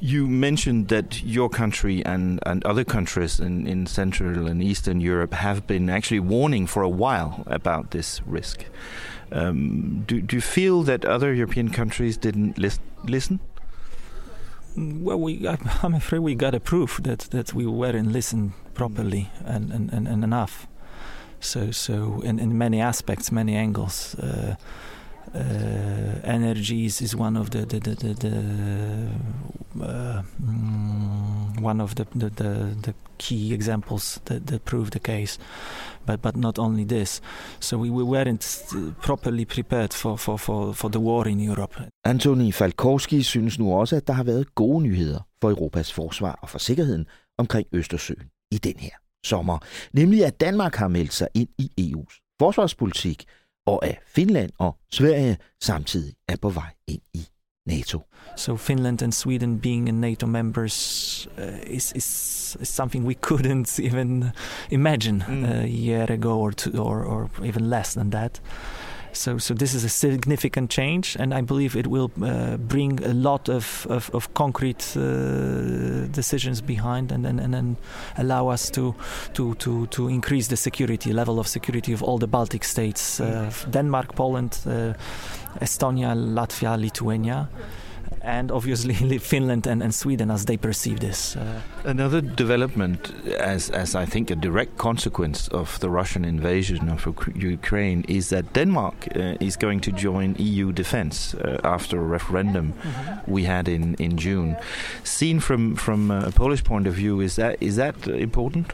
[0.00, 5.34] You mentioned that your country and, and other countries in, in Central and Eastern Europe
[5.34, 8.64] have been actually warning for a while about this risk.
[9.32, 13.40] Um, do, do you feel that other European countries didn't lis- listen?
[14.78, 15.46] Well, we,
[15.82, 20.08] I'm afraid we got a proof that, that we weren't listened properly and, and, and,
[20.08, 20.66] and enough.
[21.40, 24.14] So, so in, in many aspects, many angles.
[24.14, 24.56] Uh,
[25.34, 25.38] uh,
[26.24, 29.08] energies is one of the the the, the, the
[31.70, 32.50] one of the, the the,
[32.82, 35.38] the key examples that, that prove the case.
[36.06, 37.20] But but not only this.
[37.60, 41.74] So we, we weren't uh, properly prepared for, for, for, for the war in Europe.
[42.04, 46.48] Antoni Falkowski synes nu også, at der har været gode nyheder for Europas forsvar og
[46.48, 47.06] for sikkerheden
[47.38, 48.90] omkring Østersøen i den her
[49.24, 49.58] sommer.
[49.92, 53.24] Nemlig at Danmark har meldt sig ind i EU's forsvarspolitik,
[53.66, 57.26] og at Finland og Sverige samtidig er på vej ind i
[57.68, 58.04] NATO.
[58.34, 64.32] So Finland and Sweden being NATO members uh, is, is, is something we couldn't even
[64.70, 65.62] imagine mm.
[65.64, 68.40] a year ago or two, or, or even less than that.
[69.18, 73.12] So, so this is a significant change, and I believe it will uh, bring a
[73.12, 77.76] lot of, of, of concrete uh, decisions behind, and, and, and
[78.16, 78.94] allow us to,
[79.34, 83.50] to, to, to increase the security level of security of all the Baltic states: uh,
[83.70, 84.94] Denmark, Poland, uh,
[85.60, 87.48] Estonia, Latvia, Lithuania
[88.22, 91.36] and obviously Finland and, and Sweden as they perceive this.
[91.36, 97.06] Uh, Another development, as, as I think a direct consequence of the Russian invasion of
[97.34, 102.72] Ukraine, is that Denmark uh, is going to join EU defense uh, after a referendum
[102.72, 103.30] mm-hmm.
[103.30, 104.56] we had in, in June.
[105.04, 108.72] Seen from, from a Polish point of view, is that is that important?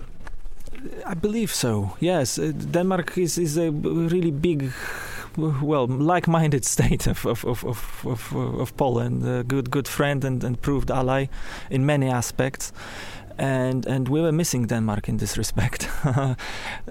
[1.07, 1.97] I believe so.
[2.01, 4.73] Yes, uh, Denmark is, is a really big
[5.63, 10.45] well, like-minded state of of of of, of, of Poland, a good good friend and,
[10.45, 11.27] and proved ally
[11.71, 12.73] in many aspects.
[13.37, 15.89] And and we were missing Denmark in this respect,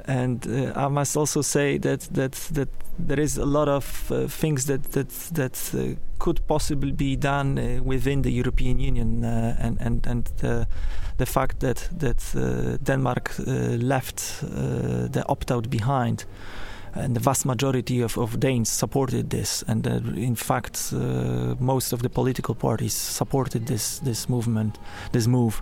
[0.05, 4.27] and uh, I must also say that that that there is a lot of uh,
[4.27, 9.55] things that that that uh, could possibly be done uh, within the European Union, uh,
[9.57, 10.25] and and and
[11.17, 13.31] the fact that that uh, Denmark
[13.79, 14.41] left
[15.11, 16.25] the opt-out behind
[16.95, 21.93] and the vast majority of, of Danes supported this, and uh, in fact, uh, most
[21.93, 24.79] of the political parties supported this this movement,
[25.11, 25.61] this move.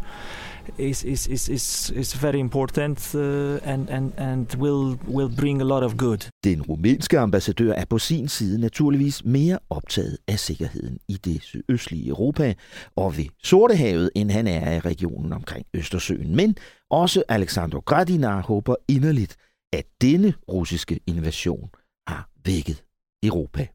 [0.77, 3.19] Is is is is is very important uh,
[3.63, 6.29] and and and will will bring a lot of good.
[6.43, 12.09] Den rumænske ambassadør er på sin side naturligvis mere optaget af sikkerheden i det sydøstlige
[12.09, 12.53] Europa
[12.95, 16.35] og ved Sortehavet, end han er i regionen omkring Østersøen.
[16.35, 16.55] Men
[16.89, 19.35] også Alexander Gradinar håber inderligt,
[19.73, 21.69] at denne russiske invasion
[22.07, 22.83] har vækket
[23.23, 23.67] Europa.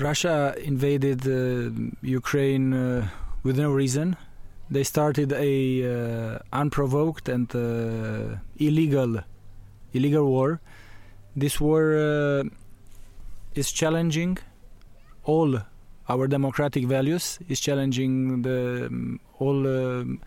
[0.00, 3.04] Russia invaded uh, Ukraine uh,
[3.44, 4.14] with no reason.
[4.70, 9.20] They started a uh, unprovoked and uh, illegal
[9.92, 10.60] illegal war.
[11.40, 12.44] This war uh,
[13.54, 14.38] is challenging
[15.24, 15.60] all
[16.08, 17.38] our democratic values.
[17.48, 20.20] Is challenging the um, all um,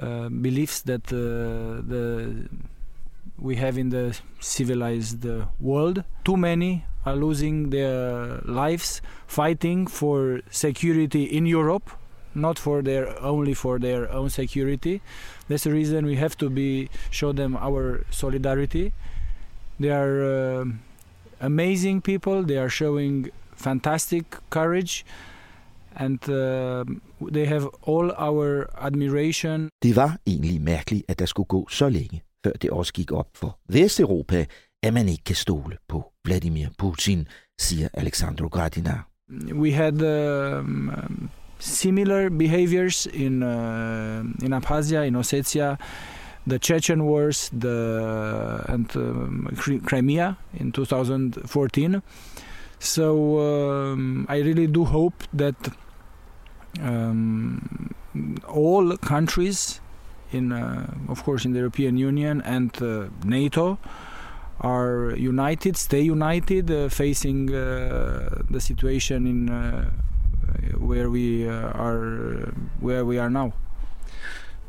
[0.00, 2.48] uh, beliefs that uh, the
[3.38, 5.24] we have in the civilized
[5.60, 6.04] world.
[6.24, 11.90] Too many are losing their lives fighting for security in Europe,
[12.34, 15.00] not for their only for their own security.
[15.48, 18.92] That's the reason we have to be show them our solidarity.
[19.80, 20.64] They are uh,
[21.40, 22.42] amazing people.
[22.44, 25.04] They are showing fantastic courage.
[25.96, 26.84] And uh,
[27.30, 29.68] they have all our admiration.
[29.82, 33.28] Det var egentlig mærkeligt, at der skulle gå så længe, før det også gik op
[33.34, 34.46] for Vesteuropa,
[34.82, 37.28] at man ikke kan stole på Vladimir Putin,
[37.60, 39.08] siger Alexandro Gradinar.
[39.52, 45.76] We had um, um, similar behaviors in uh, in Abkhazia, in Ossetia,
[46.46, 47.76] the Chechen wars, the
[48.68, 49.48] and um,
[49.86, 52.02] Crimea in 2014.
[52.78, 55.54] So um, I really do hope that
[56.82, 57.94] um,
[58.46, 59.80] all countries
[60.34, 63.78] in, uh, of course, in the European Union and uh, NATO
[64.60, 69.48] are united, stay united, uh, facing the situation in
[70.78, 73.52] where we are, where we are now.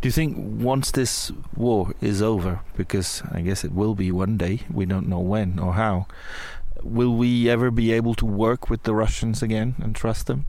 [0.01, 4.37] Do you think once this war is over, because I guess it will be one
[4.37, 6.05] day, we don't know when or how,
[6.83, 10.45] will we ever be able to work with the Russians again and trust them?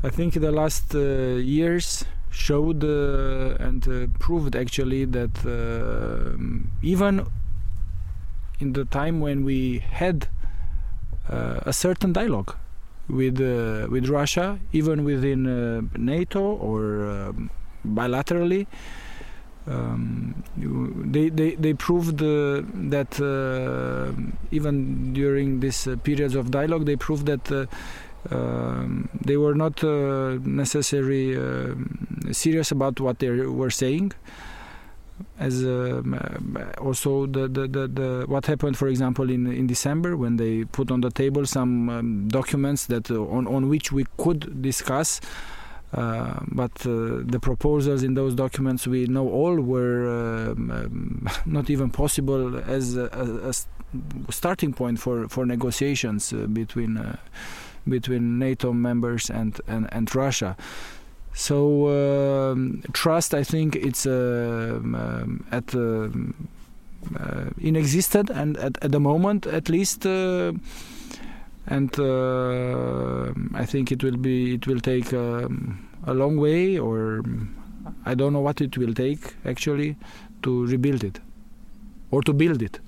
[0.00, 5.34] I think the last uh, years showed uh, and uh, proved actually that
[6.82, 7.26] even
[8.60, 10.28] in the time when we had
[11.28, 12.54] a certain dialogue
[13.08, 13.40] with
[13.90, 17.50] with Russia, even within NATO or um,
[17.84, 18.66] bilaterally,
[19.68, 24.12] um, they, they, they proved uh, that uh,
[24.50, 27.68] even during these uh, periods of dialogue, they proved that
[28.30, 31.36] um, they were not necessarily
[32.32, 34.12] serious about what they were saying.
[35.40, 36.16] As um,
[36.80, 40.92] also the, the, the, the, what happened, for example, in in December when they put
[40.92, 45.20] on the table some um, documents that on on which we could discuss
[45.94, 51.88] uh, but uh, the proposals in those documents we know all were um, not even
[51.88, 53.52] possible as a, a, a,
[54.30, 56.98] starting point for, for negotiations uh, between
[57.88, 60.56] between NATO members and, and, and Russia.
[61.34, 65.74] So um, trust, I think, it's um, at
[67.60, 70.04] inexistent and at, at the moment, at least
[71.70, 77.22] and uh, I think it will be it will take um, a long way, or
[78.06, 79.96] I don't know what it will take actually
[80.42, 81.20] to rebuild it
[82.10, 82.80] or to build it.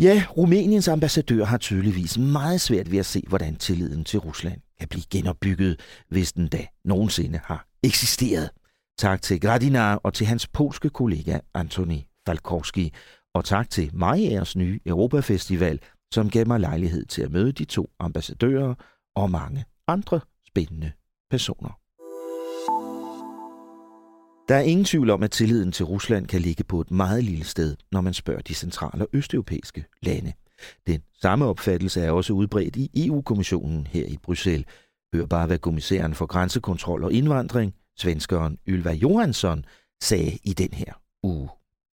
[0.00, 4.88] Ja, Rumæniens ambassadør har tydeligvis meget svært ved at se, hvordan tilliden til Rusland kan
[4.88, 8.50] blive genopbygget, hvis den da nogensinde har eksisteret.
[8.98, 12.92] Tak til Gradinar og til hans polske kollega Antoni Falkowski.
[13.34, 15.80] Og tak til Majers nye Europafestival,
[16.14, 18.74] som gav mig lejlighed til at møde de to ambassadører
[19.16, 20.92] og mange andre spændende
[21.30, 21.79] personer.
[24.50, 27.44] Der er ingen tvivl om, at tilliden til Rusland kan ligge på et meget lille
[27.44, 30.32] sted, når man spørger de centrale og østeuropæiske lande.
[30.86, 34.66] Den samme opfattelse er også udbredt i EU-kommissionen her i Bruxelles.
[35.14, 39.64] Hør bare, hvad kommissæren for grænsekontrol og indvandring, svenskeren Ylva Johansson,
[40.02, 41.48] sagde i den her uge.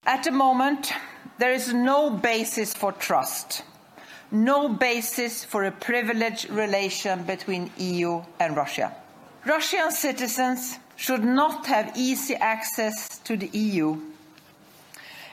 [0.06, 0.92] At the moment,
[1.40, 3.64] there is no basis for trust
[4.30, 8.90] no basis for a privileged relation between EU and Russia.
[9.46, 13.96] Russian citizens should not have easy access to the EU.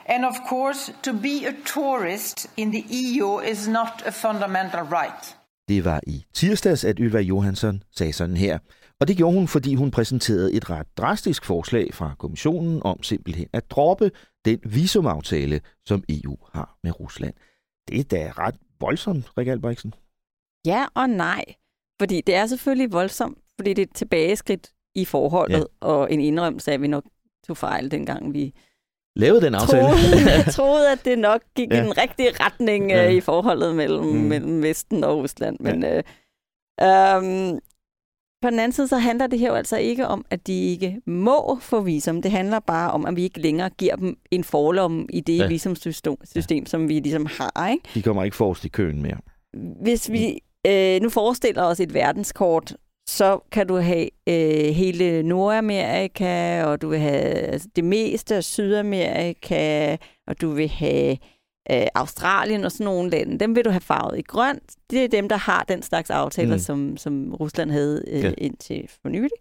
[0.08, 5.36] And of course, to be a tourist in the EU is not a fundamental right.
[5.68, 8.58] Det var i tirsdags, at Ylva Johansson sagde sådan her.
[9.00, 13.48] Og det gjorde hun, fordi hun præsenterede et ret drastisk forslag fra kommissionen om simpelthen
[13.52, 14.10] at droppe
[14.44, 17.34] den visumaftale, som EU har med Rusland.
[17.88, 19.94] Det er da ret voldsomt, Rik Albrigtsen.
[20.66, 21.44] Ja og nej.
[21.98, 25.86] Fordi det er selvfølgelig voldsomt, fordi det er et tilbageskridt i forholdet, ja.
[25.86, 27.04] og en indrømmelse af, at vi nok
[27.46, 28.54] tog fejl, dengang vi
[29.16, 29.82] lavede den aftale.
[29.82, 31.80] Troede, troede at det nok gik ja.
[31.80, 33.08] i den rigtige retning ja.
[33.08, 34.12] uh, i forholdet mellem, mm.
[34.12, 35.56] mellem Vesten og Rusland.
[35.60, 37.16] Men ja.
[37.18, 37.60] uh, um,
[38.42, 41.00] på den anden side, så handler det her jo altså ikke om, at de ikke
[41.06, 42.22] må få visum.
[42.22, 45.46] Det handler bare om, at vi ikke længere giver dem en forlom i det ja.
[45.46, 46.64] visumsystem, system, ja.
[46.68, 47.68] som vi ligesom har.
[47.70, 47.84] Ikke?
[47.94, 49.16] De kommer ikke forrest i køen mere.
[49.82, 52.76] Hvis vi øh, nu forestiller os et verdenskort,
[53.08, 58.44] så kan du have øh, hele Nordamerika, og du vil have altså, det meste af
[58.44, 61.18] Sydamerika, og du vil have
[61.70, 63.38] øh, Australien og sådan nogle lande.
[63.38, 64.76] Dem vil du have farvet i grønt.
[64.90, 66.58] Det er dem, der har den slags aftaler, mm.
[66.58, 68.32] som, som Rusland havde øh, ja.
[68.38, 69.38] indtil for nylig.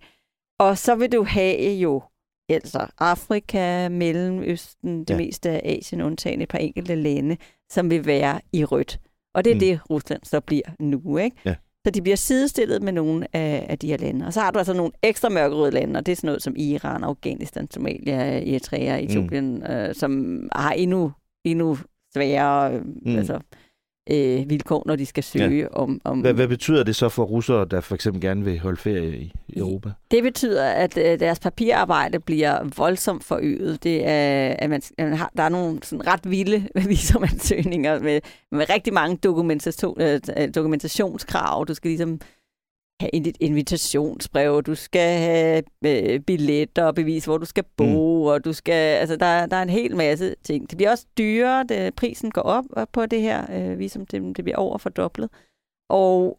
[0.60, 2.01] Og så vil du have jo
[2.49, 5.17] altså Afrika, Mellemøsten, det ja.
[5.17, 7.38] meste af Asien, undtagen et par enkelte lande,
[7.69, 8.99] som vil være i rødt.
[9.34, 9.60] Og det er mm.
[9.60, 11.38] det, Rusland så bliver nu, ikke?
[11.45, 11.56] Ja.
[11.86, 14.26] Så de bliver sidestillet med nogle af, af de her lande.
[14.26, 16.54] Og så har du altså nogle ekstra mørkerøde lande, og det er sådan noget som
[16.58, 19.63] Iran, Afghanistan, Somalia, Eritrea, Etiopien, mm.
[19.63, 21.12] øh, som har endnu,
[21.43, 21.78] endnu
[22.13, 23.17] sværere mm.
[23.17, 23.39] altså,
[24.12, 25.68] øh, vilkår, når de skal søge ja.
[25.72, 26.02] om...
[26.04, 29.18] om hvad, hvad betyder det så for russere, der for eksempel gerne vil holde ferie
[29.18, 29.91] i Europa?
[30.12, 33.84] Det betyder, at øh, deres papirarbejde bliver voldsomt forøget.
[33.84, 38.22] Det er, at man, at man har, der er nogle sådan ret vilde visumansøgninger med,
[38.52, 40.20] med rigtig mange dokumentation, øh,
[40.56, 41.65] dokumentationskrav.
[41.68, 42.20] Du skal ligesom
[42.99, 48.27] have et invitationsbrev, du skal have øh, billetter og bevis, hvor du skal bo, mm.
[48.27, 50.69] og du skal, altså der, der er en hel masse ting.
[50.69, 54.45] Det bliver også dyrere, det, prisen går op på det her øh, visum, det, det
[54.45, 55.29] bliver over fordoblet,
[55.89, 56.38] og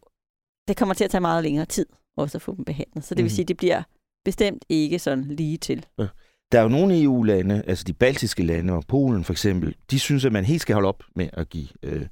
[0.69, 3.05] det kommer til at tage meget længere tid også at få dem behandlet.
[3.05, 3.35] Så det vil mm.
[3.35, 3.83] sige, det bliver
[4.25, 5.87] bestemt ikke sådan lige til.
[5.99, 6.07] Ja.
[6.53, 10.25] Der er jo nogle EU-lande, altså de baltiske lande og Polen for eksempel, de synes,
[10.25, 12.07] at man helt skal holde op med at give øh,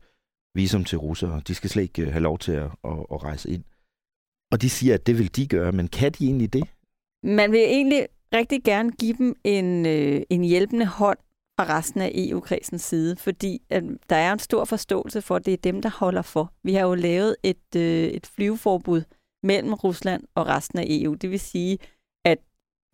[0.55, 1.43] visum til russere.
[1.49, 3.65] De skal slet ikke øh, have lov til at, at, at rejse ind.
[4.55, 6.65] Og de siger, at det vil de gøre, men kan de egentlig det?
[7.23, 11.19] Man vil egentlig rigtig gerne give dem en, øh, en hjælpende hånd
[11.57, 15.53] fra resten af EU-kredsens side, fordi at der er en stor forståelse for, at det
[15.53, 16.53] er dem, der holder for.
[16.63, 19.03] Vi har jo lavet et, øh, et flyveforbud
[19.43, 21.15] mellem Rusland og resten af EU.
[21.15, 21.79] Det vil sige,
[22.25, 22.39] at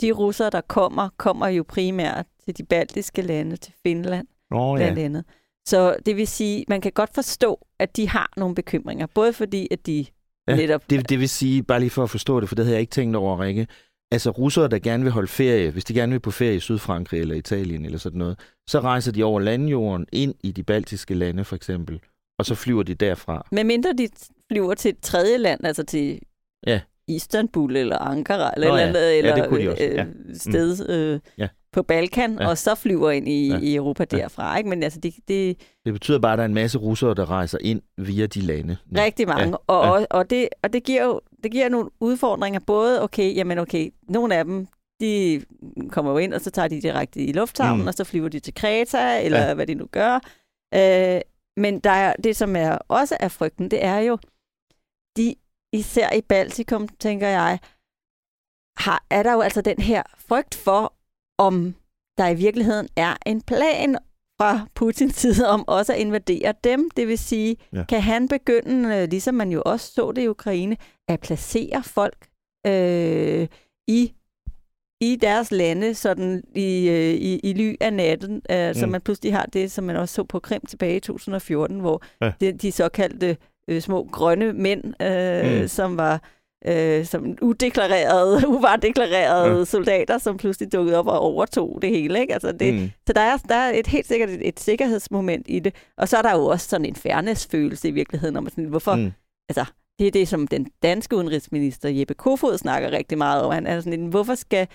[0.00, 4.98] de russere, der kommer, kommer jo primært til de baltiske lande, til Finland oh, blandt
[4.98, 5.04] ja.
[5.04, 5.24] andet.
[5.66, 9.68] Så det vil sige, man kan godt forstå, at de har nogle bekymringer, både fordi,
[9.70, 10.06] at de
[10.48, 10.90] Ja, netop.
[10.90, 12.90] Det, det vil sige, bare lige for at forstå det, for det havde jeg ikke
[12.90, 13.66] tænkt over, Rikke.
[14.12, 17.20] Altså russere, der gerne vil holde ferie, hvis de gerne vil på ferie i Sydfrankrig
[17.20, 21.44] eller Italien eller sådan noget, så rejser de over landjorden ind i de baltiske lande
[21.44, 22.00] for eksempel,
[22.38, 23.46] og så flyver de derfra.
[23.52, 24.08] Men mindre de
[24.52, 26.18] flyver til et tredje land, altså til
[26.66, 26.80] ja.
[27.08, 28.86] Istanbul eller Ankara eller Nå, ja.
[28.86, 29.84] eller, eller ja, det kunne de også.
[29.84, 30.04] Ja.
[30.04, 30.34] Mm.
[30.34, 31.48] sted øh, ja.
[31.72, 32.48] På Balkan, ja.
[32.48, 33.58] og så flyver ind i, ja.
[33.58, 34.56] i Europa derfra.
[34.56, 34.70] Ikke?
[34.70, 37.58] Men altså, det, det, det betyder bare, at der er en masse russere, der rejser
[37.60, 38.76] ind via de lande.
[38.96, 39.48] Rigtig mange.
[39.48, 39.56] Ja.
[39.66, 39.90] Og, ja.
[39.90, 42.60] og, og, det, og det giver jo det giver nogle udfordringer.
[42.60, 44.66] Både, okay, jamen okay, nogle af dem,
[45.00, 45.42] de
[45.88, 47.86] kommer jo ind, og så tager de direkte i lufthavnen, mm.
[47.86, 49.54] og så flyver de til Kreta, eller ja.
[49.54, 50.14] hvad de nu gør.
[50.74, 51.20] Øh,
[51.56, 54.18] men der er, det, som er også er frygten, det er jo,
[55.16, 55.34] de
[55.72, 57.58] især i Baltikum, tænker jeg,
[58.76, 60.94] har, er der jo altså den her frygt for,
[61.40, 61.74] om
[62.18, 63.96] der i virkeligheden er en plan
[64.40, 66.90] fra Putins side om også at invadere dem.
[66.96, 67.84] Det vil sige, ja.
[67.88, 70.76] kan han begynde, øh, ligesom man jo også så det i Ukraine,
[71.08, 72.26] at placere folk
[72.66, 73.48] øh,
[73.88, 74.12] i
[75.02, 78.88] i deres lande, sådan i, øh, i, i ly af natten, øh, mm.
[78.88, 82.32] man pludselig har det, som man også så på Krim tilbage i 2014, hvor ja.
[82.40, 83.36] de, de såkaldte
[83.68, 85.68] øh, små grønne mænd, øh, mm.
[85.68, 86.22] som var
[86.66, 89.64] øh, som udeklarerede, uvaredeklarerede ja.
[89.64, 92.20] soldater, som pludselig dukkede op og overtog det hele.
[92.20, 92.32] Ikke?
[92.32, 92.90] Altså det, mm.
[93.06, 95.74] Så der er, der er et helt sikkert et, et sikkerhedsmoment i det.
[95.96, 98.94] Og så er der jo også sådan en fairness-følelse i virkeligheden, om sådan, hvorfor...
[98.94, 99.12] Mm.
[99.48, 99.64] Altså,
[99.98, 103.52] det er det, som den danske udenrigsminister Jeppe Kofod snakker rigtig meget om.
[103.52, 104.68] Han er sådan hvorfor skal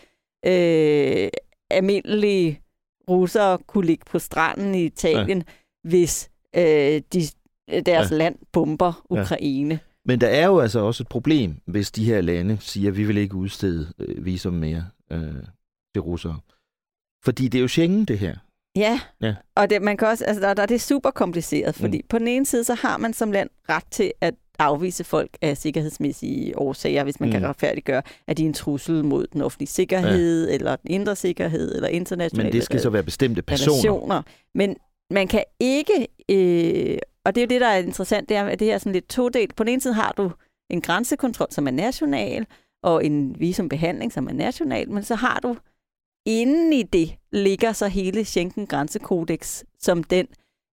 [0.45, 1.29] øh,
[1.69, 2.61] almindelige
[3.09, 5.89] russere kunne ligge på stranden i Italien, ja.
[5.89, 7.21] hvis øh, de
[7.85, 8.17] deres ja.
[8.17, 9.73] land bomber Ukraine.
[9.73, 9.94] Ja.
[10.05, 13.03] Men der er jo altså også et problem, hvis de her lande siger, at vi
[13.03, 15.33] vil ikke udstede øh, visum mere øh,
[15.93, 16.39] til russere.
[17.23, 18.35] Fordi det er jo Schengen, det her.
[18.75, 19.35] Ja, ja.
[19.55, 22.07] og det, man kan også, altså, der, der, det er super kompliceret, fordi mm.
[22.09, 25.57] på den ene side, så har man som land ret til at afvise folk af
[25.57, 27.33] sikkerhedsmæssige årsager, hvis man mm.
[27.33, 30.53] kan retfærdiggøre, at de er en trussel mod den offentlige sikkerhed, ja.
[30.53, 33.77] eller den indre sikkerhed, eller internationale Men det skal så være bestemte personer.
[33.77, 34.21] Relationer.
[34.55, 34.75] Men
[35.11, 38.59] man kan ikke øh, og det er jo det, der er interessant, det er, at
[38.59, 39.55] det her er sådan lidt todelt.
[39.55, 40.31] På den ene side har du
[40.69, 42.45] en grænsekontrol, som er national,
[42.83, 45.55] og en visumbehandling, som er national, men så har du
[46.25, 50.27] inden i det ligger så hele Schengen grænsekodex som den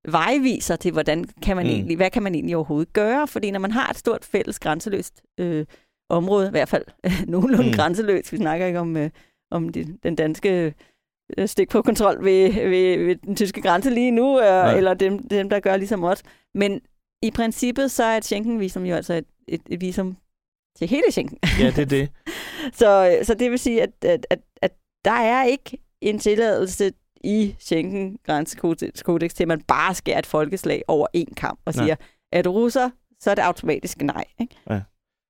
[0.08, 1.72] vejviser til, hvordan kan man Mm.
[1.72, 3.28] egentlig, hvad kan man egentlig overhovedet gøre?
[3.28, 5.66] Fordi når man har et stort fælles grænseløst øh,
[6.10, 6.86] område, i hvert fald
[7.28, 7.74] nogenlunde Mm.
[7.76, 9.10] grænseløst, vi snakker ikke om, øh,
[9.52, 10.72] om det, den danske øh,
[11.46, 15.50] stik på kontrol ved, ved, ved den tyske grænse lige nu, øh, eller dem, dem,
[15.50, 16.24] der gør ligesom os.
[16.56, 16.82] Men
[17.24, 20.18] i princippet, så er et Schengen-visum jo altså et, et, et visum
[20.78, 21.38] til hele Schengen.
[21.60, 22.10] Ja, det er det.
[22.80, 24.72] så, så det vil sige, at, at, at, at
[25.06, 26.92] der er ikke en tilladelse
[27.24, 31.96] i Schengen grænsekodex til, at man bare skærer et folkeslag over en kamp og siger,
[32.32, 34.24] er du russer, så er det automatisk nej.
[34.40, 34.56] Ikke?
[34.70, 34.82] Ja.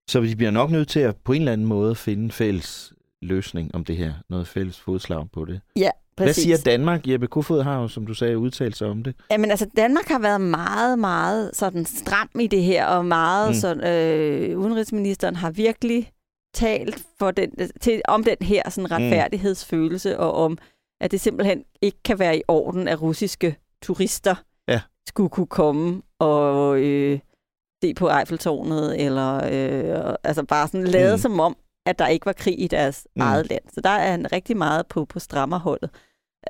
[0.10, 3.76] Så vi bliver nok nødt til at på en eller anden måde finde fælles løsning
[3.76, 4.14] om det her.
[4.30, 5.62] Noget fælles fodslag på det.
[5.76, 6.44] Ja, Hvad præcis.
[6.44, 7.08] siger Danmark?
[7.08, 9.16] Jeppe Kofod har jo, som du sagde, udtalt sig om det.
[9.32, 13.54] Jamen altså, Danmark har været meget, meget sådan stram i det her, og meget Mm.
[13.56, 13.60] mm.
[13.60, 16.12] sådan, øh, udenrigsministeren har virkelig
[16.54, 17.52] talt for den,
[17.82, 20.58] til, om den her sådan retfærdighedsfølelse, og om,
[21.02, 24.36] at det simpelthen ikke kan være i orden, at russiske turister
[24.68, 24.82] Ja.
[25.08, 27.20] skulle kunne komme og øh,
[27.84, 31.14] se på Eiffeltårnet, eller øh, altså bare sådan lade Mm.
[31.14, 31.18] mm.
[31.22, 31.56] som om,
[31.86, 33.22] at der ikke var krig i deres Mm.
[33.22, 33.62] eget land.
[33.74, 35.90] Så der er han rigtig meget på, på strammerholdet.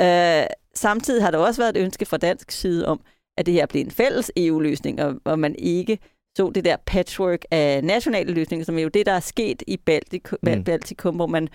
[0.02, 0.44] Øh,
[0.76, 3.02] samtidig har der også været et ønske fra dansk side om,
[3.38, 6.00] at det her bliver en fælles EU-løsning, og, og man ikke
[6.38, 9.78] så det der patchwork af nationale løsninger, som er jo det, der er sket i
[9.78, 10.64] Baltikum, Mm.
[10.64, 11.48] Baltikum hvor man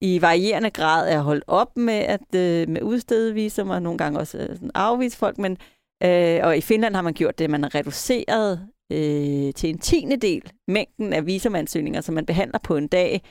[0.00, 4.18] i varierende grad er holdt op med at øh, med udstede visum, og nogle gange
[4.18, 5.58] også øh, afvise folk, men
[6.04, 10.16] øh, og i Finland har man gjort det, man har reduceret øh, til en tiende
[10.16, 13.22] del mængden af visumansøgninger, som man behandler på en dag.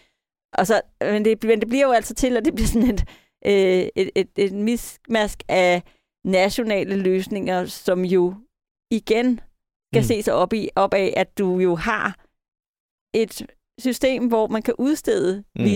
[0.54, 3.04] Og så, men, det, men det bliver jo altså til, at det bliver sådan et,
[3.46, 5.84] øh, et, et, et miskmask af
[6.26, 8.36] nationale løsninger, som jo
[8.92, 9.40] igen
[9.94, 10.08] skal Mm.
[10.08, 12.20] se sig op, i, op af, at du jo har
[13.14, 13.42] et
[13.80, 15.62] system, hvor man kan udstede Mm.
[15.62, 15.68] mm.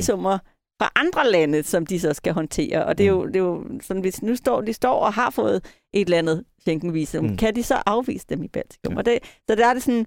[0.82, 2.86] Fra andre lande, som de så skal håndtere.
[2.86, 5.30] Og det er jo, det er jo sådan, hvis nu står, de står og har
[5.30, 7.30] fået et eller andet Schengen-visum, Mm.
[7.32, 7.38] mm.
[7.38, 8.93] kan de så afvise dem i Baltikum?
[8.93, 8.97] Ja.
[8.97, 9.19] Og det,
[9.49, 10.05] så der er det sådan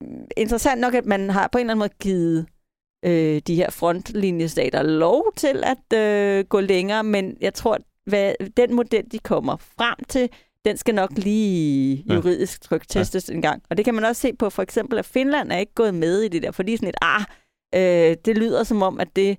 [0.00, 2.46] mm, interessant nok, at man har på en eller anden måde givet
[3.04, 8.74] øh, de her frontlinjestater lov til at øh, gå længere, men jeg tror, hvad, den
[8.74, 10.28] model, de kommer frem til,
[10.64, 13.34] den skal nok lige juridisk tryktestes ja.
[13.34, 13.62] en gang.
[13.70, 16.20] Og det kan man også se på, for eksempel, at Finland er ikke gået med
[16.20, 17.22] i det der, fordi sådan et, ah,
[17.74, 19.38] øh, det lyder som om, at det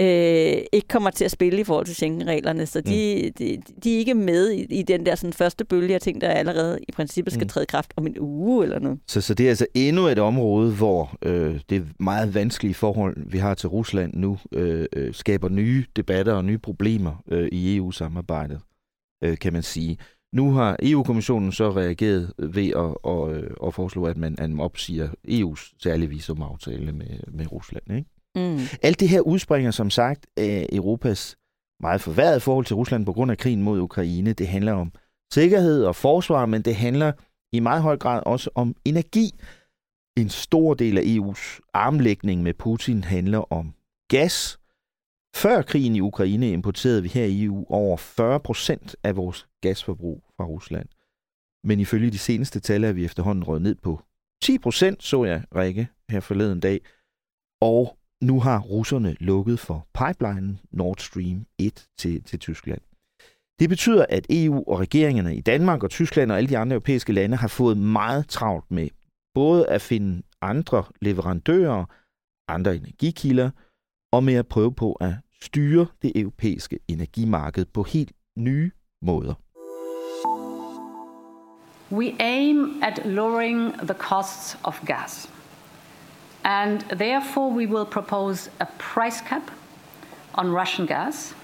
[0.00, 3.32] øh, ikke kommer til at spille i forhold til Schengen-reglerne, så de, mm.
[3.38, 6.28] de, de er ikke med i, i den der sådan, første bølge af ting, der
[6.28, 7.48] allerede i princippet skal Mm.
[7.48, 8.98] træde i kraft om en uge eller noget.
[9.06, 13.38] Så, så det er altså endnu et område, hvor øh, det meget vanskelige forhold, vi
[13.38, 18.60] har til Rusland nu, øh, øh, skaber nye debatter og nye problemer øh, i EU-samarbejdet,
[19.24, 19.96] øh, kan man sige.
[20.32, 25.08] Nu har EU-kommissionen så reageret ved at, øh, at foreslå, at man, at man opsiger
[25.28, 27.82] EU's særlige visumaftale med, med Rusland.
[27.96, 28.10] Ikke?
[28.36, 28.58] Mm.
[28.82, 31.36] Alt det her udspringer som sagt af Europas
[31.80, 34.32] meget forværrede forhold til Rusland på grund af krigen mod Ukraine.
[34.32, 34.92] Det handler om
[35.32, 37.12] sikkerhed og forsvar, men det handler
[37.52, 39.30] i meget høj grad også om energi.
[40.16, 43.74] En stor del af EU's armlægning med Putin handler om
[44.08, 44.58] gas.
[45.34, 50.24] Før krigen i Ukraine importerede vi her i EU over 40 procent af vores gasforbrug
[50.36, 50.88] fra Rusland.
[51.64, 54.02] Men ifølge de seneste tal er vi efterhånden røget ned på
[54.42, 56.80] 10 procent, så jeg Rikke her forleden dag.
[57.60, 62.80] Og nu har russerne lukket for pipelinen Nord Stream 1 til, til Tyskland.
[63.58, 67.12] Det betyder, at EU og regeringerne i Danmark og Tyskland og alle de andre europæiske
[67.12, 68.88] lande har fået meget travlt med
[69.34, 71.84] både at finde andre leverandører,
[72.48, 73.50] andre energikilder,
[74.12, 78.70] og med at prøve på at styre det europæiske energimarked på helt nye
[79.02, 79.34] måder.
[81.92, 85.35] We aim at lowering the costs of gas.
[86.46, 89.50] And therefore, we will propose a price cap
[90.34, 91.34] on Russian gas.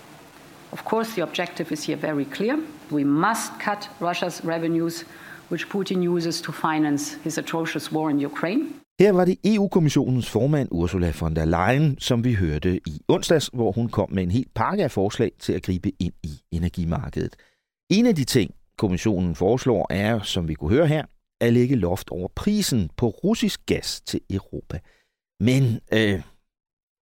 [0.73, 2.57] Of course, the objective is here very clear.
[2.91, 5.05] We must cut Russia's revenues,
[5.51, 8.65] which Putin uses to finance his atrocious war in Ukraine.
[9.01, 13.73] Her var det EU-kommissionens formand Ursula von der Leyen, som vi hørte i onsdags, hvor
[13.73, 17.37] hun kom med en helt pakke af forslag til at gribe ind i energimarkedet.
[17.91, 21.05] En af de ting, kommissionen foreslår, er, som vi kunne høre her,
[21.43, 24.79] at lægge loft over prisen på russisk gas til Europa.
[25.41, 25.63] Men
[25.93, 26.21] øh,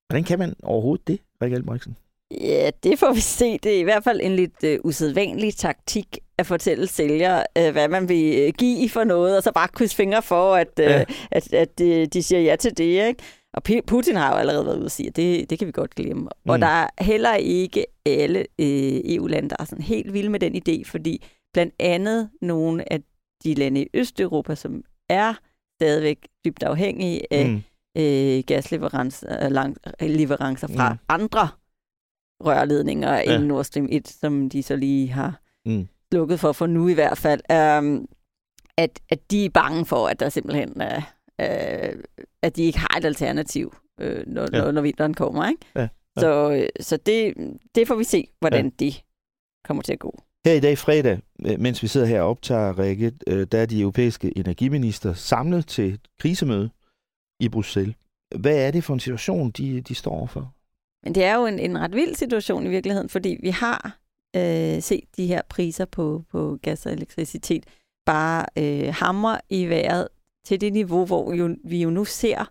[0.09, 1.97] hvordan kan man overhovedet det, Rikke Albrechtsen?
[2.41, 3.59] Ja, det får vi se.
[3.59, 7.89] Det er i hvert fald en lidt øh, usædvanlig taktik at fortælle sælgere, øh, hvad
[7.89, 11.05] man vil øh, give for noget, og så bare krydse fingre for, at, øh, Ja.
[11.31, 13.09] at, at de, de siger ja til det.
[13.09, 13.23] Ikke?
[13.55, 15.95] Og Putin har jo allerede været ude og sige, at det, det kan vi godt
[15.95, 16.23] glemme.
[16.23, 16.51] Mm.
[16.51, 20.55] Og der er heller ikke alle øh, EU-lande, der er sådan helt vilde med den
[20.57, 23.01] idé, fordi blandt andet nogle af
[23.45, 25.35] de lande i Østeuropa, som er
[25.79, 27.63] stadigvæk dybt afhængige af Mm.
[28.03, 30.99] øh, gasleverancer lang- leverancer fra Mm.
[31.09, 31.49] andre
[32.45, 33.39] rørledninger ja.
[33.39, 35.89] I Nord Stream 1, som de så lige har Mm.
[36.13, 37.41] lukket for, for nu i hvert fald,
[37.79, 38.09] um,
[38.77, 40.97] at, at de er bange for, at der simpelthen er,
[41.43, 42.01] uh,
[42.43, 44.59] at de ikke har et alternativ, uh, når, Ja.
[44.59, 44.63] ja.
[44.65, 45.49] når, når vinteren kommer.
[45.49, 45.63] Ikke?
[45.75, 45.89] Ja, ja.
[46.21, 47.35] Så, øh, så det,
[47.75, 48.71] det får vi se, hvordan ja.
[48.79, 49.03] det
[49.65, 50.21] kommer til at gå.
[50.47, 53.67] Her i dag fredag, øh, mens vi sidder her og optager, Rikke, øh, der er
[53.67, 56.71] de europæiske energiminister samlet til et krisemøde
[57.41, 57.97] i Bruxelles.
[58.37, 60.55] Hvad er det for en situation, de, de står for?
[61.05, 63.99] Men det er jo en, en ret vild situation i virkeligheden, fordi vi har
[64.37, 67.65] øh, set de her priser på, på gas og elektricitet
[68.07, 70.09] bare øh, hamre i vejret
[70.47, 72.51] til det niveau, hvor jo, vi jo nu ser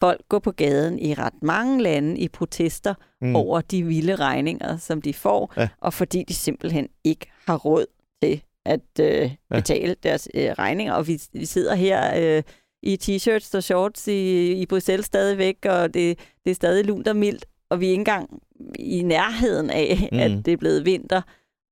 [0.00, 3.36] folk gå på gaden i ret mange lande i protester Mm.
[3.36, 5.68] over de vilde regninger, som de får, Ja.
[5.80, 7.86] og fordi de simpelthen ikke har råd
[8.22, 10.92] til at øh, betale deres øh, regninger.
[10.94, 12.42] Og vi, vi sidder her øh,
[12.82, 17.16] i t-shirts og shorts i, i Bruxelles stadigvæk, og det, det er stadig lunt og
[17.16, 18.42] mildt, og vi er ikke engang
[18.78, 20.18] i nærheden af, mm.
[20.18, 21.22] at det er blevet vinter,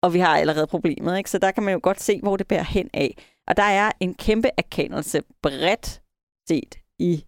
[0.03, 1.19] og vi har allerede problemet.
[1.19, 1.31] Ikke?
[1.31, 3.17] Så der kan man jo godt se, hvor det bærer hen af.
[3.47, 6.01] Og der er en kæmpe erkendelse bredt
[6.49, 7.25] set i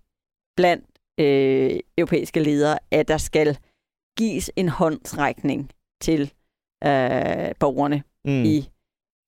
[0.56, 0.84] blandt
[1.20, 3.58] øh, europæiske ledere, at der skal
[4.18, 6.20] gives en håndsrækning til
[6.84, 8.44] øh, borgerne mm.
[8.44, 8.68] i,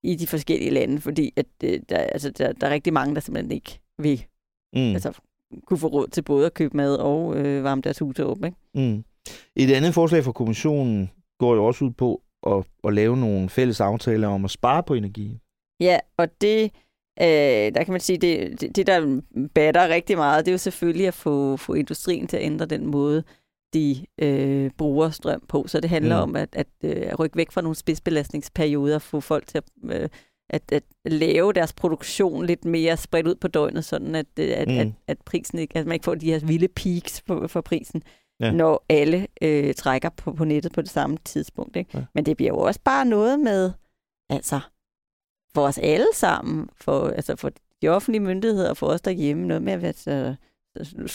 [0.02, 3.20] i de forskellige lande, fordi at, øh, der, altså, der, der er rigtig mange, der
[3.20, 4.24] simpelthen ikke vil
[4.72, 4.80] Mm.
[4.80, 5.12] altså,
[5.66, 8.44] kunne få råd til både at købe mad og øh, varme deres huse op.
[8.44, 8.56] Ikke?
[8.74, 9.04] Mm.
[9.56, 13.80] Et andet forslag fra kommissionen går jo også ud på at, at lave nogle fælles
[13.80, 15.38] aftaler om at spare på energi.
[15.80, 16.72] Ja, og det,
[17.22, 19.20] øh, der kan man sige, det, det, det der
[19.54, 22.86] batter rigtig meget, det er jo selvfølgelig at få, få industrien til at ændre den
[22.86, 23.22] måde,
[23.74, 25.66] de øh, bruger strøm på.
[25.66, 26.22] Så det handler Mm.
[26.30, 29.64] om at, at, øh, at rykke væk fra nogle spidsbelastningsperioder, få folk til at,
[30.02, 30.08] øh,
[30.50, 34.68] at, at lave deres produktion lidt mere spredt ud på døgnet, sådan at, øh, at,
[34.68, 34.74] Mm.
[34.78, 38.02] at, at prisen ikke, at man ikke får de her vilde peaks på, for prisen,
[38.40, 38.52] Ja.
[38.52, 41.76] når alle øh, trækker på, på nettet på det samme tidspunkt.
[41.76, 41.90] Ikke?
[41.98, 42.04] Ja.
[42.14, 43.70] Men det bliver jo også bare noget med,
[44.30, 44.60] altså,
[45.58, 47.50] for os alle sammen, for, altså for
[47.82, 50.06] de offentlige myndigheder, og for os derhjemme, noget med, at altså,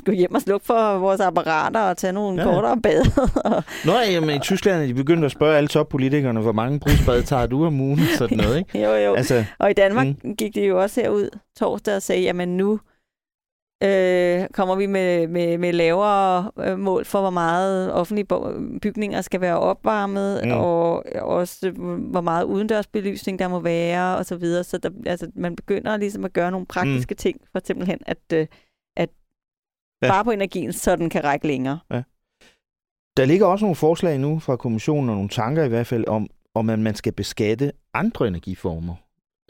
[0.06, 2.48] vi hjem og slukke for vores apparater og tage nogle Ja.
[2.48, 2.54] ja.
[2.54, 3.02] kortere bad.
[3.52, 7.24] og, Nå, jamen, i Tyskland er de begyndt at spørge alle toppolitikerne, hvor mange brusbad
[7.24, 8.80] tager du om ugen, og sådan noget, ikke?
[8.86, 9.14] jo, jo.
[9.14, 10.36] Altså, og i Danmark mm.
[10.36, 11.30] gik det jo også herud
[11.60, 12.80] torsdag og sagde, jamen nu
[13.84, 18.28] øh, kommer vi med, med, med lavere øh, mål for, hvor meget offentlige
[18.82, 20.52] bygninger skal være opvarmet, Mm.
[20.52, 21.72] og også
[22.12, 24.64] hvor meget udendørsbelysning der må være, og så videre.
[24.64, 27.18] Så der, altså, man begynder ligesom at gøre nogle praktiske mm.
[27.18, 28.48] ting, for simpelthen at, øh,
[28.98, 29.10] at
[30.02, 30.08] Ja.
[30.08, 31.80] spare på energien, så den kan række længere.
[33.18, 36.28] der ligger også nogle forslag nu fra kommissionen, og nogle tanker i hvert fald, om,
[36.56, 38.96] om at man skal beskatte andre energiformer.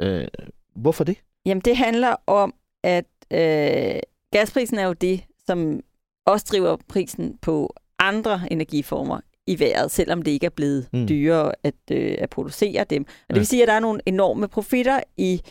[0.02, 0.28] Øh,
[0.76, 1.18] hvorfor det?
[1.46, 2.54] Jamen, det handler om,
[2.84, 4.00] at øh,
[4.34, 5.80] gasprisen er jo det, som
[6.26, 11.08] også driver prisen på andre energiformer i vejret, selvom det ikke er blevet Mm.
[11.08, 13.02] dyrere at, øh, at producere dem.
[13.04, 13.40] Og det Ja.
[13.40, 15.42] vil sige, at der er nogle enorme profitter i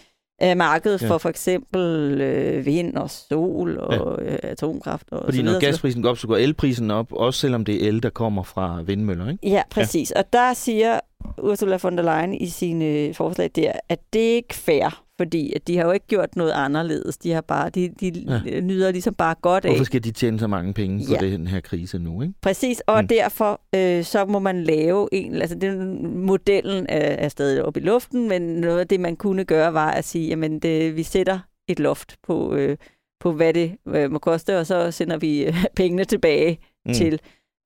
[0.43, 1.09] øh, markedet Ja.
[1.09, 5.07] for for eksempel øh, vind og sol og øh, atomkraft.
[5.13, 5.73] Og Fordi så når videre, videre.
[5.73, 8.83] gasprisen går op, så går elprisen op, også selvom det er el, der kommer fra
[8.87, 9.49] vindmøller, ikke?
[9.49, 10.13] Ja, præcis.
[10.17, 10.21] Ja.
[10.21, 11.01] Og der siger
[11.43, 15.67] Ursula von der Leyen i sine forslag der, at det er ikke fair, fordi at
[15.69, 17.19] de har jo ikke gjort noget anderledes.
[17.19, 18.13] De har bare, de, de
[18.47, 18.61] Ja.
[18.61, 19.71] nyder ligesom bare godt af.
[19.71, 21.31] Hvorfor skal de tjene så mange penge på Ja.
[21.31, 22.35] den her krise nu, ikke?
[22.43, 23.09] Præcis, og Mm.
[23.09, 27.83] derfor øh, så må man lave en, altså den, modellen er, er stadig oppe i
[27.83, 31.39] luften, men noget af det, man kunne gøre, var at sige, jamen det, vi sætter
[31.69, 32.77] et loft på, øh,
[33.21, 36.93] på hvad det øh, må koste, og så sender vi øh, pengene tilbage mm.
[36.95, 37.21] til,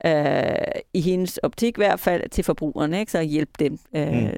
[0.07, 3.13] øh, i hendes optik i hvert fald, til forbrugerne, ikke?
[3.13, 4.29] så at hjælpe dem øh, Mm.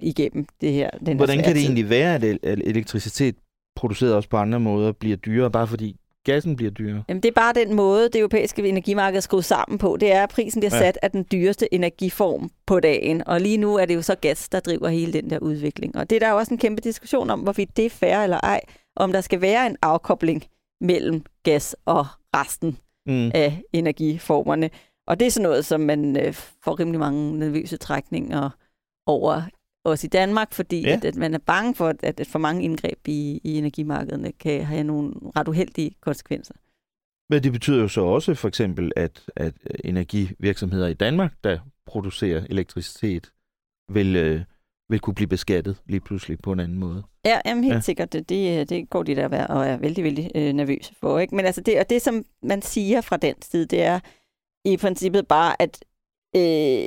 [0.00, 0.90] igennem det her.
[0.90, 3.34] Den her Hvordan svære kan det egentlig være, at elektricitet
[3.76, 7.02] produceret også på andre måder bliver dyrere, bare fordi gassen bliver dyrere?
[7.08, 9.96] Jamen, det er bare den måde, det europæiske energimarked er skruet sammen på.
[10.00, 10.78] Det er, at prisen bliver Ja.
[10.82, 13.22] sat af den dyreste energiform på dagen.
[13.28, 15.96] Og lige nu er det jo så gas, der driver hele den der udvikling.
[15.96, 18.40] Og det er der jo også en kæmpe diskussion om, hvorvidt det er fair eller
[18.42, 18.60] ej.
[18.96, 20.44] Om der skal være en afkobling
[20.80, 22.06] mellem gas og
[22.36, 23.30] resten Mm.
[23.34, 24.70] af energiformerne.
[25.06, 28.50] Og det er sådan noget, som man øh, får rimelig mange nervøse trækninger
[29.06, 29.42] over
[29.84, 30.92] også i Danmark, fordi Ja.
[30.92, 34.64] at, at man er bange for, at, at for mange indgreb i, i energimarkederne kan
[34.64, 36.54] have nogle ret uheldige konsekvenser.
[37.30, 42.46] Men det betyder jo så også for eksempel, at, at energivirksomheder i Danmark, der producerer
[42.50, 43.32] elektricitet,
[43.92, 44.40] vil, øh,
[44.88, 47.02] vil kunne blive beskattet lige pludselig på en anden måde.
[47.24, 47.80] Ja, jamen helt Ja.
[47.80, 48.12] sikkert.
[48.12, 51.18] Det, det, det går de der og er vældig, vældig øh, nervøse for.
[51.18, 51.34] Ikke?
[51.34, 54.00] Men altså det, og det, som man siger fra den side, det er
[54.64, 55.84] i princippet bare, at
[56.36, 56.86] øh,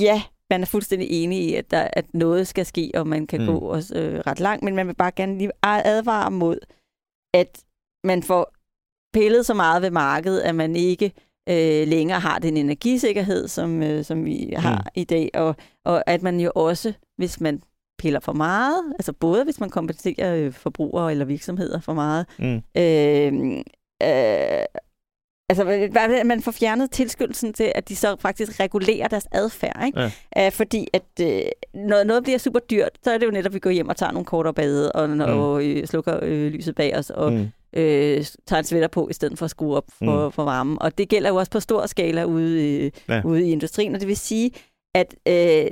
[0.00, 3.40] ja, man er fuldstændig enig i, at, der, at noget skal ske, og man kan
[3.40, 3.46] Mm.
[3.46, 6.58] gå også øh, ret langt, men man vil bare gerne lige advare mod,
[7.34, 7.64] at
[8.04, 8.52] man får
[9.14, 11.12] pillet så meget ved markedet, at man ikke
[11.48, 14.90] øh, længere har den energisikkerhed, som, øh, som vi har mm.
[14.94, 17.62] i dag, og, og at man jo også, hvis man
[17.98, 22.62] piller for meget, altså både hvis man kompenserer øh, forbrugere eller virksomheder for meget, mm.
[22.76, 23.58] øh,
[24.02, 24.64] øh,
[25.48, 25.64] Altså,
[26.24, 29.86] man får fjernet tilskyndelsen til, at de så faktisk regulerer deres adfærd.
[29.86, 30.10] Ikke?
[30.36, 30.46] Ja.
[30.46, 31.26] Uh, fordi at uh,
[31.74, 33.96] når noget bliver super dyrt, så er det jo netop, at vi går hjem og
[33.96, 35.20] tager nogle kortere bade, og, mm.
[35.20, 37.48] og øh, slukker øh, lyset bag os, og mm.
[37.72, 40.32] øh, tager en sweater på, i stedet for at skrue op for, mm.
[40.32, 40.82] for varmen.
[40.82, 43.22] Og det gælder jo også på stor skala ude, øh, ja.
[43.24, 44.50] ude i industrien, og det vil sige,
[44.94, 45.70] at øh,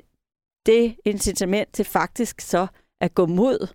[0.67, 2.67] det incitament til faktisk så
[3.01, 3.69] at gå mod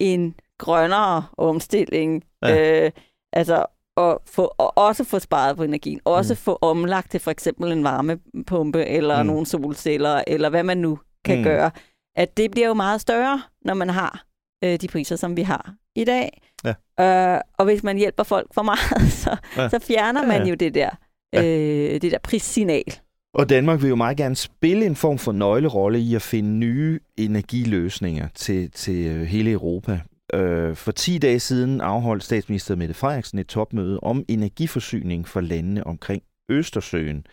[0.00, 2.84] en grønnere omstilling, ja.
[2.84, 2.90] øh,
[3.32, 6.00] altså og, få, og også få sparet på energien.
[6.04, 6.38] Også mm.
[6.38, 9.26] få omlagt til for eksempel en varmepumpe, eller mm.
[9.26, 11.44] nogle solceller, eller hvad man nu kan mm.
[11.44, 11.70] gøre.
[12.16, 14.24] At det bliver jo meget større, når man har
[14.64, 16.42] øh, de priser, som vi har i dag.
[16.64, 17.34] Ja.
[17.34, 19.68] Øh, og hvis man hjælper folk for meget, så, ja.
[19.68, 20.48] så fjerner man ja.
[20.48, 20.90] jo det der,
[21.34, 21.98] øh, ja.
[21.98, 22.98] det der prissignal.
[23.34, 27.00] Og Danmark vil jo meget gerne spille en form for nøglerolle i at finde nye
[27.16, 30.00] energiløsninger til, til øh, hele Europa.
[30.34, 35.86] Øh, for 10 dage siden afholdt statsminister Mette Frederiksen et topmøde om energiforsyning for landene
[35.86, 37.26] omkring Østersøen.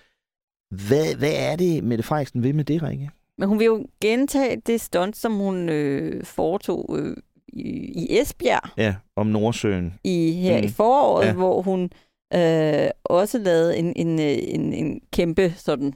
[0.69, 3.09] Hvad, hvad er det, Mette Frederiksen vil med det, Rikke?
[3.37, 8.69] Men hun vil jo gentage det stunt, som hun øh, foretog øh, i, Esbjerg.
[8.77, 9.93] Ja, om Nordsøen.
[10.03, 10.63] I, her mm.
[10.63, 11.33] i foråret, ja.
[11.33, 11.89] hvor hun
[12.33, 15.93] øh, også lavede en, en, en, en kæmpe sådan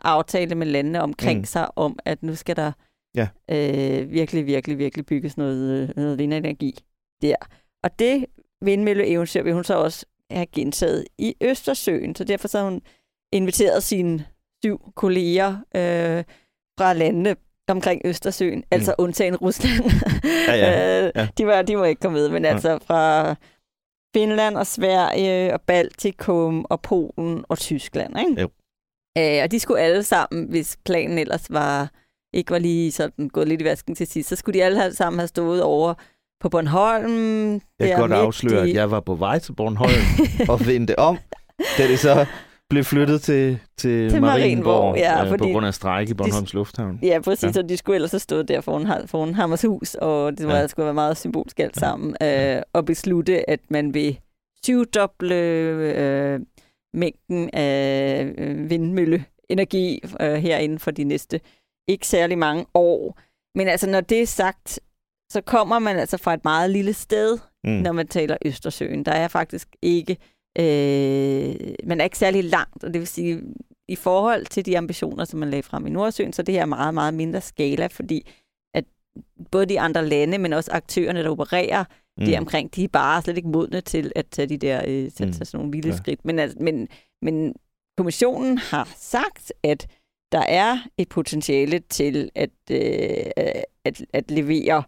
[0.00, 1.44] aftale med landene omkring mm.
[1.44, 2.72] sig om, at nu skal der
[3.14, 3.28] ja.
[3.50, 6.78] øh, virkelig, virkelig, virkelig bygges noget, noget vindenergi
[7.22, 7.36] der.
[7.82, 8.26] Og det
[8.60, 12.82] vindmølleeventyr vil hun så også have gentaget i Østersøen, så derfor så har hun
[13.32, 14.26] inviteret sine
[14.64, 16.24] syv kolleger øh,
[16.78, 17.36] fra landene
[17.68, 18.64] omkring Østersøen, mm.
[18.70, 19.90] altså undtagen Rusland.
[20.48, 21.04] Ja, ja.
[21.06, 21.28] Øh, ja.
[21.38, 22.50] de, var, de må ikke komme med, men ja.
[22.50, 23.34] altså fra
[24.14, 28.18] Finland og Sverige og Baltikum og Polen og Tyskland.
[28.18, 28.40] Ikke?
[28.40, 28.50] Jo.
[29.18, 31.90] Øh, og de skulle alle sammen, hvis planen ellers var
[32.32, 35.18] ikke var lige sådan gået lidt i vasken til sidst, så skulle de alle sammen
[35.18, 35.94] have stået over
[36.40, 37.52] på Bornholm.
[37.52, 38.70] Jeg kan godt afsløre, i...
[38.70, 41.18] at jeg var på vej til Bornholm og vendte om,
[41.78, 42.26] da det så
[42.70, 46.56] blev flyttet til, til, til Marienborg, ja, øh, på grund af strække i Bornholms de,
[46.56, 46.98] Lufthavn.
[47.02, 47.62] Ja, præcis, ja.
[47.62, 50.66] og de skulle ellers have stået der foran, foran Hammershus, og det var, ja.
[50.66, 51.80] skulle være meget symbolsk alt ja.
[51.80, 54.18] sammen, øh, og beslutte, at man vil
[54.64, 56.40] syvdoble øh,
[56.94, 61.40] mængden af øh, vindmølleenergi øh, herinde for de næste
[61.88, 63.20] ikke særlig mange år.
[63.54, 64.80] Men altså, når det er sagt,
[65.32, 67.70] så kommer man altså fra et meget lille sted, mm.
[67.70, 69.04] når man taler Østersøen.
[69.04, 70.16] Der er faktisk ikke,
[70.58, 73.42] øh, man er ikke særlig langt, og det vil sige,
[73.88, 76.66] i forhold til de ambitioner, som man lagde frem i Nordsøen, så det her er
[76.66, 78.30] meget, meget mindre skala, fordi
[78.74, 78.84] at
[79.50, 81.84] både de andre lande, men også aktørerne, der opererer
[82.18, 82.24] mm.
[82.24, 85.10] det omkring, de er bare slet ikke modne til at tage de der øh, mm.
[85.10, 85.96] tage sådan nogle vilde ja.
[85.96, 86.24] skridt.
[86.24, 86.88] Men, altså, men,
[87.22, 87.54] men
[87.96, 89.86] kommissionen har sagt, at
[90.32, 93.30] der er et potentiale til at, øh,
[93.84, 94.82] at, at levere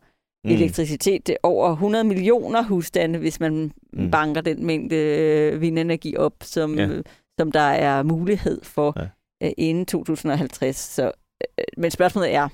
[0.45, 0.51] mm.
[0.51, 4.11] elektricitet til over 100 millioner husstande, hvis man mm.
[4.11, 6.89] banker den mængde øh, vindenergi op, som, ja.
[7.41, 9.07] som der er mulighed for ja.
[9.47, 10.77] øh, inden 2050.
[10.77, 11.11] Så,
[11.59, 12.49] øh, men spørgsmålet er,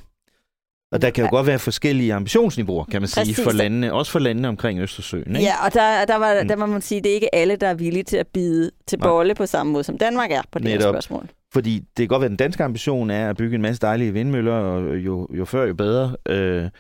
[0.92, 3.36] og der kan jo godt være forskellige ambitionsniveauer, kan man Præcis.
[3.36, 5.36] sige, for landene, også for landene omkring Østersøen.
[5.36, 5.40] Ikke?
[5.40, 6.48] Ja, og der, der, var, mm.
[6.48, 8.70] der må man sige, at det er ikke alle, der er villige til at bide
[8.86, 10.82] til bolle på samme måde, som Danmark er på det Netop.
[10.82, 11.28] her spørgsmål.
[11.52, 14.12] Fordi det kan godt være, at den danske ambition er at bygge en masse dejlige
[14.12, 16.16] vindmøller, og jo, jo før, jo bedre.
[16.28, 16.70] Øh,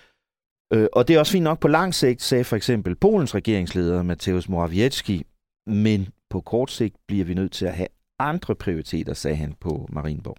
[0.72, 4.02] øh, og det er også fint nok på lang sigt, sagde for eksempel Polens regeringsleder
[4.02, 5.26] Mateusz Morawiecki,
[5.66, 7.88] men på kort sigt bliver vi nødt til at have
[8.18, 10.36] andre prioriteter, sagde han på Marienborg.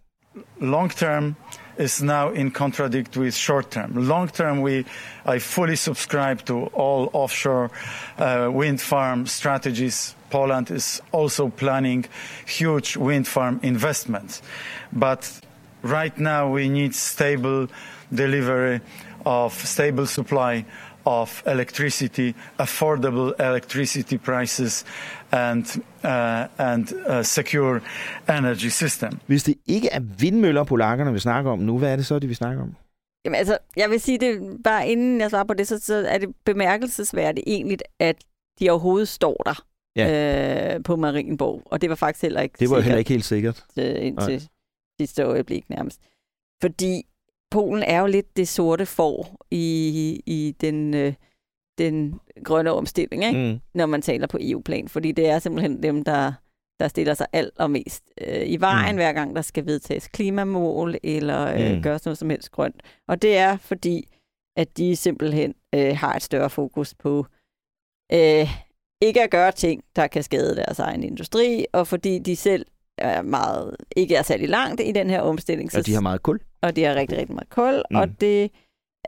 [0.61, 1.35] Long term
[1.79, 3.91] is now in contradict with short term.
[3.95, 4.85] Long term, we
[5.35, 7.69] I fully subscribe to all offshore
[8.19, 12.05] uh, wind farm strategies Poland is also planning
[12.59, 14.41] huge wind farm investments.
[14.99, 15.41] But
[15.83, 17.67] right now we need stable
[18.17, 18.79] delivery
[19.25, 20.65] of stable supply
[21.05, 24.85] of electricity, affordable electricity prices
[25.31, 25.65] and,
[26.03, 27.81] uh, and a secure
[28.29, 29.19] energy system.
[29.27, 32.27] Hvis det ikke er vindmøller, polakkerne vil snakke om nu, hvad er det så, de
[32.27, 32.75] vil snakke om?
[33.25, 36.17] Jamen altså, jeg vil sige det, bare inden jeg svarer på det, så, så er
[36.17, 38.15] det bemærkelsesværdigt egentlig, at
[38.59, 39.63] de overhovedet står der
[39.95, 40.75] ja.
[40.75, 41.63] øh, på Marienborg.
[41.65, 43.65] Og det var faktisk heller ikke Det var sikkert, heller ikke helt sikkert.
[43.79, 44.39] Øh, indtil Nej.
[45.01, 46.01] sidste øjeblik nærmest.
[46.61, 47.05] Fordi
[47.51, 51.13] Polen er jo lidt det sorte får i, i den, øh,
[51.77, 53.53] den grønne omstilling, ikke?
[53.53, 53.59] Mm.
[53.73, 54.87] når man taler på EU-plan.
[54.87, 56.33] Fordi det er simpelthen dem, der,
[56.79, 58.97] der stiller sig alt og mest øh, i vejen, mm.
[58.97, 61.81] hver gang der skal vedtages klimamål eller øh, mm.
[61.81, 62.81] gøres noget som helst grønt.
[63.07, 64.07] Og det er fordi,
[64.57, 67.25] at de simpelthen øh, har et større fokus på
[68.13, 68.47] øh,
[69.01, 72.65] ikke at gøre ting, der kan skade deres egen industri, og fordi de selv
[72.97, 75.75] er meget, ikke er særlig langt i den her omstilling.
[75.75, 76.39] Og de har meget kul.
[76.61, 77.95] Og de har rigtig, rigtig meget kul, Mm.
[77.97, 78.43] og det,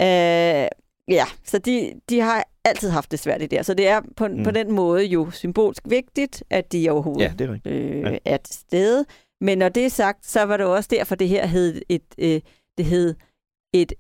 [0.02, 0.68] øh,
[1.08, 3.66] ja, så de, de har altid haft det svært i det.
[3.66, 4.44] Så det er på, Mm.
[4.44, 7.76] på den måde jo symbolsk vigtigt, at de overhovedet Ja, det er rigtigt.
[7.76, 8.18] øh, Ja.
[8.26, 9.06] er til stede.
[9.42, 12.42] Men når det er sagt, så var det også derfor, det her hed et, øh,
[12.78, 13.16] det hed
[13.74, 13.94] et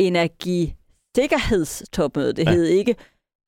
[0.00, 2.32] energisikkerhedstopmøde.
[2.32, 2.50] Det ja.
[2.50, 2.94] hed ikke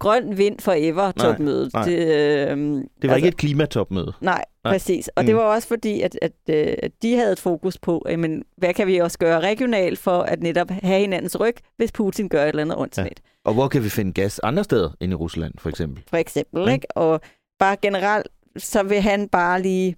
[0.00, 1.72] grøn vind forever topmødet.
[1.74, 1.84] nej.
[1.84, 4.12] Det, øh, Det var ikke et klimatopmøde.
[4.20, 4.72] Nej, Nej.
[4.72, 5.08] præcis.
[5.08, 5.26] Og Mm.
[5.26, 8.86] det var også fordi, at, at, øh, de havde et fokus på, jamen, hvad kan
[8.86, 12.62] vi også gøre regionalt for at netop have hinandens ryg, hvis Putin gør et eller
[12.62, 13.20] andet åndssvagt.
[13.24, 13.30] Ja.
[13.44, 16.02] Og hvor kan vi finde gas andre steder end i Rusland, for eksempel?
[16.10, 16.72] For eksempel, Ja.
[16.72, 16.86] ikke?
[16.96, 17.20] Og
[17.58, 19.96] bare generelt, så vil han bare lige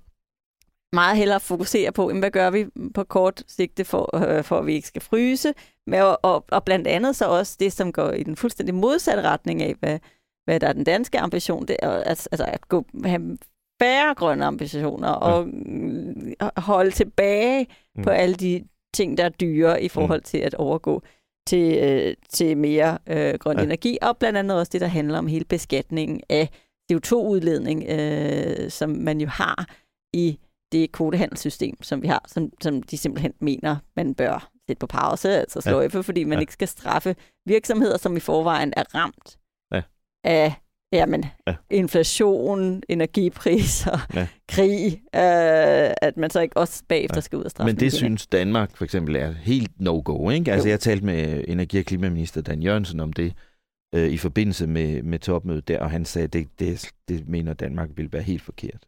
[0.92, 4.74] meget hellere fokusere på, hvad gør vi på kort sigte for, øh, for at vi
[4.74, 5.54] ikke skal fryse,
[5.86, 9.62] Men, og, og, blandt andet så også det, som går i den fuldstændig modsatte retning
[9.62, 9.98] af, hvad,
[10.44, 13.38] hvad der er den danske ambition, det er altså, altså at gå, have
[13.82, 17.66] færre grønne ambitioner og mm, holde tilbage
[17.96, 18.02] mm.
[18.02, 18.64] på alle de
[18.94, 21.02] ting, der er dyre i forhold til at overgå
[21.46, 23.62] til, øh, til mere øh, grøn ja.
[23.62, 26.48] energi, og blandt andet også det, der handler om hele beskatningen af
[26.92, 29.66] CO2-udledning, øh, som man jo har
[30.12, 30.38] i
[30.72, 35.30] det kvotehandelssystem, som vi har, som, som de simpelthen mener, man bør sætte på pause,
[35.30, 36.02] altså sløjfe, ja.
[36.02, 36.40] fordi man Ja.
[36.40, 37.16] ikke skal straffe
[37.46, 39.38] virksomheder, som i forvejen er ramt
[39.74, 39.82] Ja.
[40.24, 40.54] af
[40.92, 41.54] jamen, Ja.
[41.70, 44.26] inflation, energipriser, Ja.
[44.48, 47.20] krig, øh, at man så ikke også bagefter Ja.
[47.20, 50.30] skal ud og straffe Men det synes Danmark for eksempel er helt no-go.
[50.30, 50.52] Ikke?
[50.52, 50.70] Altså, Jo.
[50.70, 53.32] jeg talte med energi- og klimaminister Dan Jørgensen om det
[53.94, 57.52] øh, i forbindelse med, med topmødet der, og han sagde, at det, det, det mener
[57.54, 58.86] Danmark vil være helt forkert.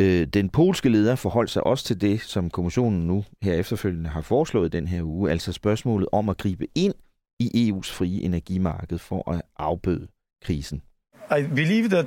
[0.00, 4.20] Øh, den polske leder forholdt sig også til det, som kommissionen nu her efterfølgende har
[4.20, 6.94] foreslået den her uge, altså spørgsmålet om at gribe ind
[7.38, 10.06] i EU's frie energimarked for at afbøde
[10.44, 10.82] krisen.
[11.30, 12.06] I believe that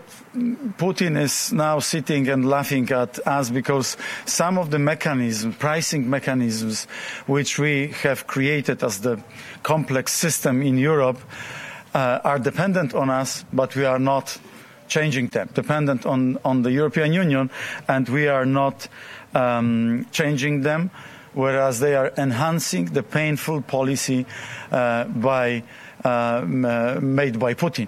[0.78, 6.88] Putin is now sitting and laughing at us because some of the mechanisms, pricing mechanisms,
[7.28, 9.18] which we have created as the
[9.64, 11.20] complex system in Europe,
[11.96, 14.40] uh, are dependent on us, but we are not
[14.88, 17.50] changing them, dependent on, on the European Union,
[17.88, 18.90] and we are not
[19.36, 20.90] um, changing them,
[21.36, 24.26] whereas they are enhancing the painful policy
[24.72, 25.64] uh, by,
[26.06, 27.88] um, uh, made by Putin.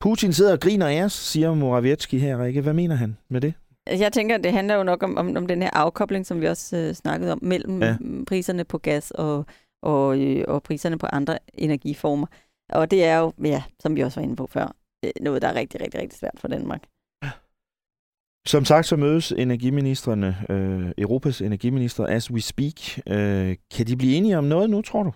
[0.00, 2.60] Putin sidder og griner af os, siger Morawiecki her, Rikke.
[2.60, 3.54] Hvad mener han med det?
[3.86, 6.76] Jeg tænker, det handler jo nok om, om, om den her afkobling, som vi også
[6.76, 7.88] øh, snakkede om, mellem Ja.
[7.88, 7.96] ja.
[8.26, 9.46] priserne på gas og,
[9.82, 12.26] og, øh, og priserne på andre energiformer.
[12.72, 14.74] Og det er jo, ja, som vi også var inde på før,
[15.20, 16.82] noget, der er rigtig, rigtig, rigtig svært for Danmark.
[18.46, 22.98] Som sagt, så mødes energiministerne, øh, Europas energiminister, as we speak.
[23.08, 25.12] Øh, kan de blive enige om noget nu, tror du?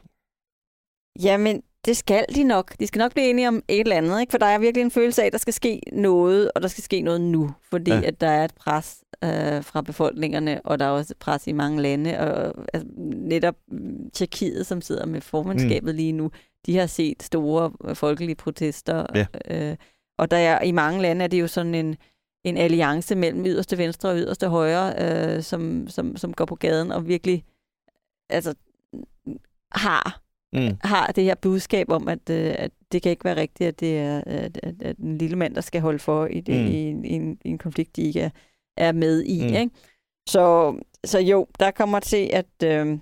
[1.23, 2.79] Jamen, det skal de nok.
[2.81, 4.31] De skal nok blive enige om et eller andet, ikke?
[4.31, 6.85] for der er virkelig en følelse af, at der skal ske noget, og der skal
[6.85, 8.03] ske noget nu, fordi Ja.
[8.05, 11.83] at der er et pres øh, fra befolkningerne, og der er også pres i mange
[11.83, 15.97] lande, og altså, netop mm, Tjekkiet, som sidder med formandskabet mm.
[15.97, 16.31] lige nu,
[16.67, 19.27] de har set store øh, folkelige protester, Ja.
[19.71, 19.77] øh,
[20.19, 21.97] og der er, i mange lande er det jo sådan en,
[22.45, 24.95] en alliance mellem yderste venstre og yderste højre,
[25.37, 27.45] øh, som, som, som går på gaden og virkelig
[28.31, 28.55] altså,
[29.73, 30.21] har
[30.53, 30.77] Mm.
[30.81, 33.99] har det her budskab om, at, øh, at det kan ikke være rigtigt, at det
[33.99, 36.71] er at, at, at en lille mand, der skal holde for i, det, Mm.
[36.71, 38.31] i, en, i, en, i en konflikt, de ikke er,
[38.77, 39.41] er med i.
[39.49, 39.55] Mm.
[39.55, 39.71] Ikke?
[40.29, 42.99] Så, så jo, der kommer til at øh,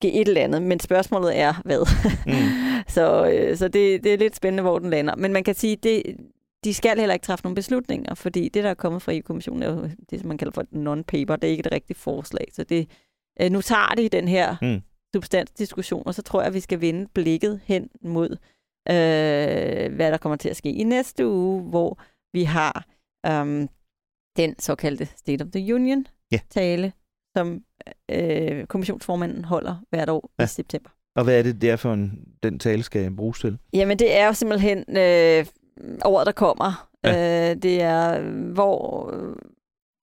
[0.00, 1.86] ske et eller andet, men spørgsmålet er, hvad?
[2.26, 2.32] Mm.
[2.94, 5.16] så øh, så det, det er lidt spændende, hvor den lander.
[5.16, 6.02] Men man kan sige, det,
[6.64, 9.70] de skal heller ikke træffe nogle beslutninger, fordi det, der er kommet fra EU-kommissionen, er
[9.72, 11.36] jo det, som man kalder for et non-paper.
[11.36, 12.46] Det er ikke et rigtigt forslag.
[12.52, 12.90] Så det,
[13.40, 14.80] øh, nu tager de den her Mm.
[15.14, 18.30] substansdiskussion, og så tror jeg, at vi skal vende blikket hen mod,
[18.90, 21.98] øh, hvad der kommer til at ske i næste uge, hvor
[22.32, 22.84] vi har
[23.26, 23.68] øhm,
[24.36, 26.38] den såkaldte State of the Union Ja.
[27.36, 27.62] Som
[28.10, 30.44] øh, kommissionsformanden holder hvert år ja.
[30.44, 30.90] I september.
[31.16, 33.58] Og hvad er det, det er for en, den tale skal bruges til?
[33.72, 35.46] Jamen, det er jo simpelthen øh,
[36.04, 36.88] året, der kommer.
[37.04, 37.50] Ja.
[37.50, 38.20] Øh, det er,
[38.52, 39.14] hvor,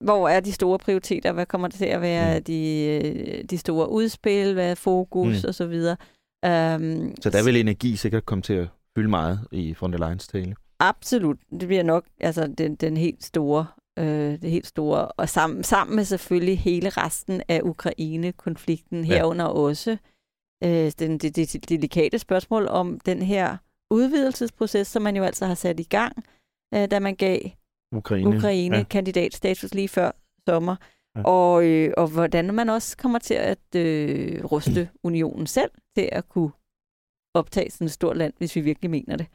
[0.03, 1.31] hvor er de store prioriteter?
[1.31, 2.43] Hvad kommer det til at være mm.
[2.43, 4.53] de, de store udspil?
[4.53, 5.47] Hvad er fokus Mm.
[5.47, 5.97] og så videre?
[6.45, 8.67] Um, Så der vil energi sikkert komme til at
[8.97, 10.55] fylde meget i von der Leyen's tale.
[10.79, 11.37] Absolut.
[11.59, 13.65] Det bliver nok altså, den, den helt store,
[13.97, 19.15] øh, det helt store, og sammen, sammen med selvfølgelig hele resten af Ukraine-konflikten, Ja.
[19.15, 19.97] herunder også
[20.63, 23.57] øh, den, det, det, det delikate spørgsmål om den her
[23.91, 26.23] udvidelsesproces, som man jo altså har sat i gang,
[26.73, 27.39] øh, da man gav
[27.95, 28.37] Ukraine.
[28.37, 28.83] Ukraine Ja.
[28.83, 30.11] kandidatstatus lige før
[30.47, 30.75] sommer,
[31.15, 31.23] Ja.
[31.23, 36.29] og, øh, og hvordan man også kommer til at øh, ruste unionen selv til at
[36.29, 36.51] kunne
[37.33, 39.25] optage sådan et stort land, hvis vi virkelig mener det.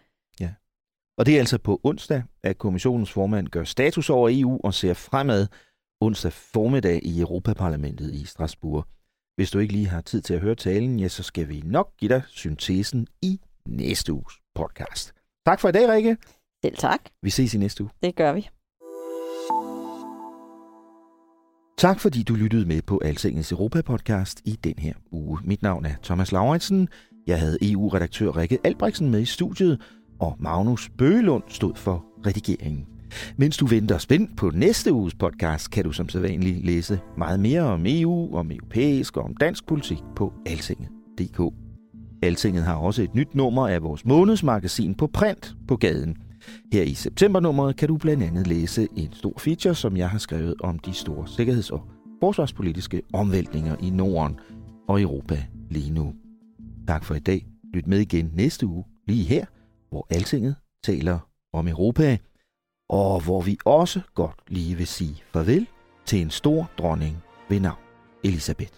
[1.18, 4.94] Og det er altså på onsdag, at kommissionens formand gør status over EU og ser
[4.94, 5.46] fremad
[6.00, 8.86] onsdag formiddag i Europaparlamentet i Strasbourg.
[9.36, 11.96] Hvis du ikke lige har tid til at høre talen, ja, så skal vi nok
[11.96, 15.12] give dig syntesen i næste uges podcast.
[15.46, 16.16] Tak for i dag, Rikke.
[16.64, 17.00] Selv tak.
[17.22, 17.90] Vi ses i næste uge.
[18.02, 18.48] Det gør vi.
[21.78, 25.38] Tak fordi du lyttede med på Altingens Europa-podcast i den her uge.
[25.44, 26.88] Mit navn er Thomas Lauritsen.
[27.26, 29.80] Jeg havde EU-redaktør Rikke Albrechtsen med i studiet,
[30.22, 32.86] og Magnus Bøgelund stod for redigeringen.
[33.36, 37.62] Mens du venter spændt på næste uges podcast, kan du som sædvanligt læse meget mere
[37.62, 41.54] om EU, om europæisk og om dansk politik på altinget.dk.
[42.22, 46.16] Altinget har også et nyt nummer af vores månedsmagasin på print på gaden.
[46.72, 50.54] Her i septembernummeret kan du blandt andet læse en stor feature, som jeg har skrevet
[50.60, 51.84] om de store sikkerheds- og
[52.20, 54.38] forsvarspolitiske omvæltninger i Norden
[54.88, 56.12] og Europa lige nu.
[56.88, 57.46] Tak for i dag.
[57.74, 59.44] Lyt med igen næste uge, lige her,
[59.92, 61.18] hvor Altinget taler
[61.52, 62.18] om Europa,
[62.88, 65.66] og hvor vi også godt lige vil sige farvel
[66.06, 67.16] til en stor dronning
[67.48, 67.78] ved navn
[68.24, 68.72] Elisabeth.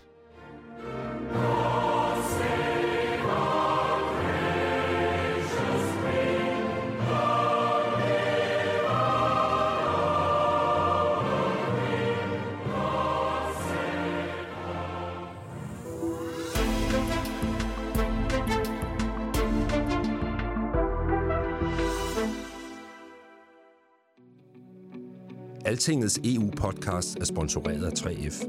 [25.75, 28.49] Altingets EU-podcast er sponsoreret af 3F,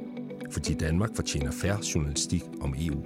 [0.51, 3.03] fordi Danmark fortjener færre journalistik om EU.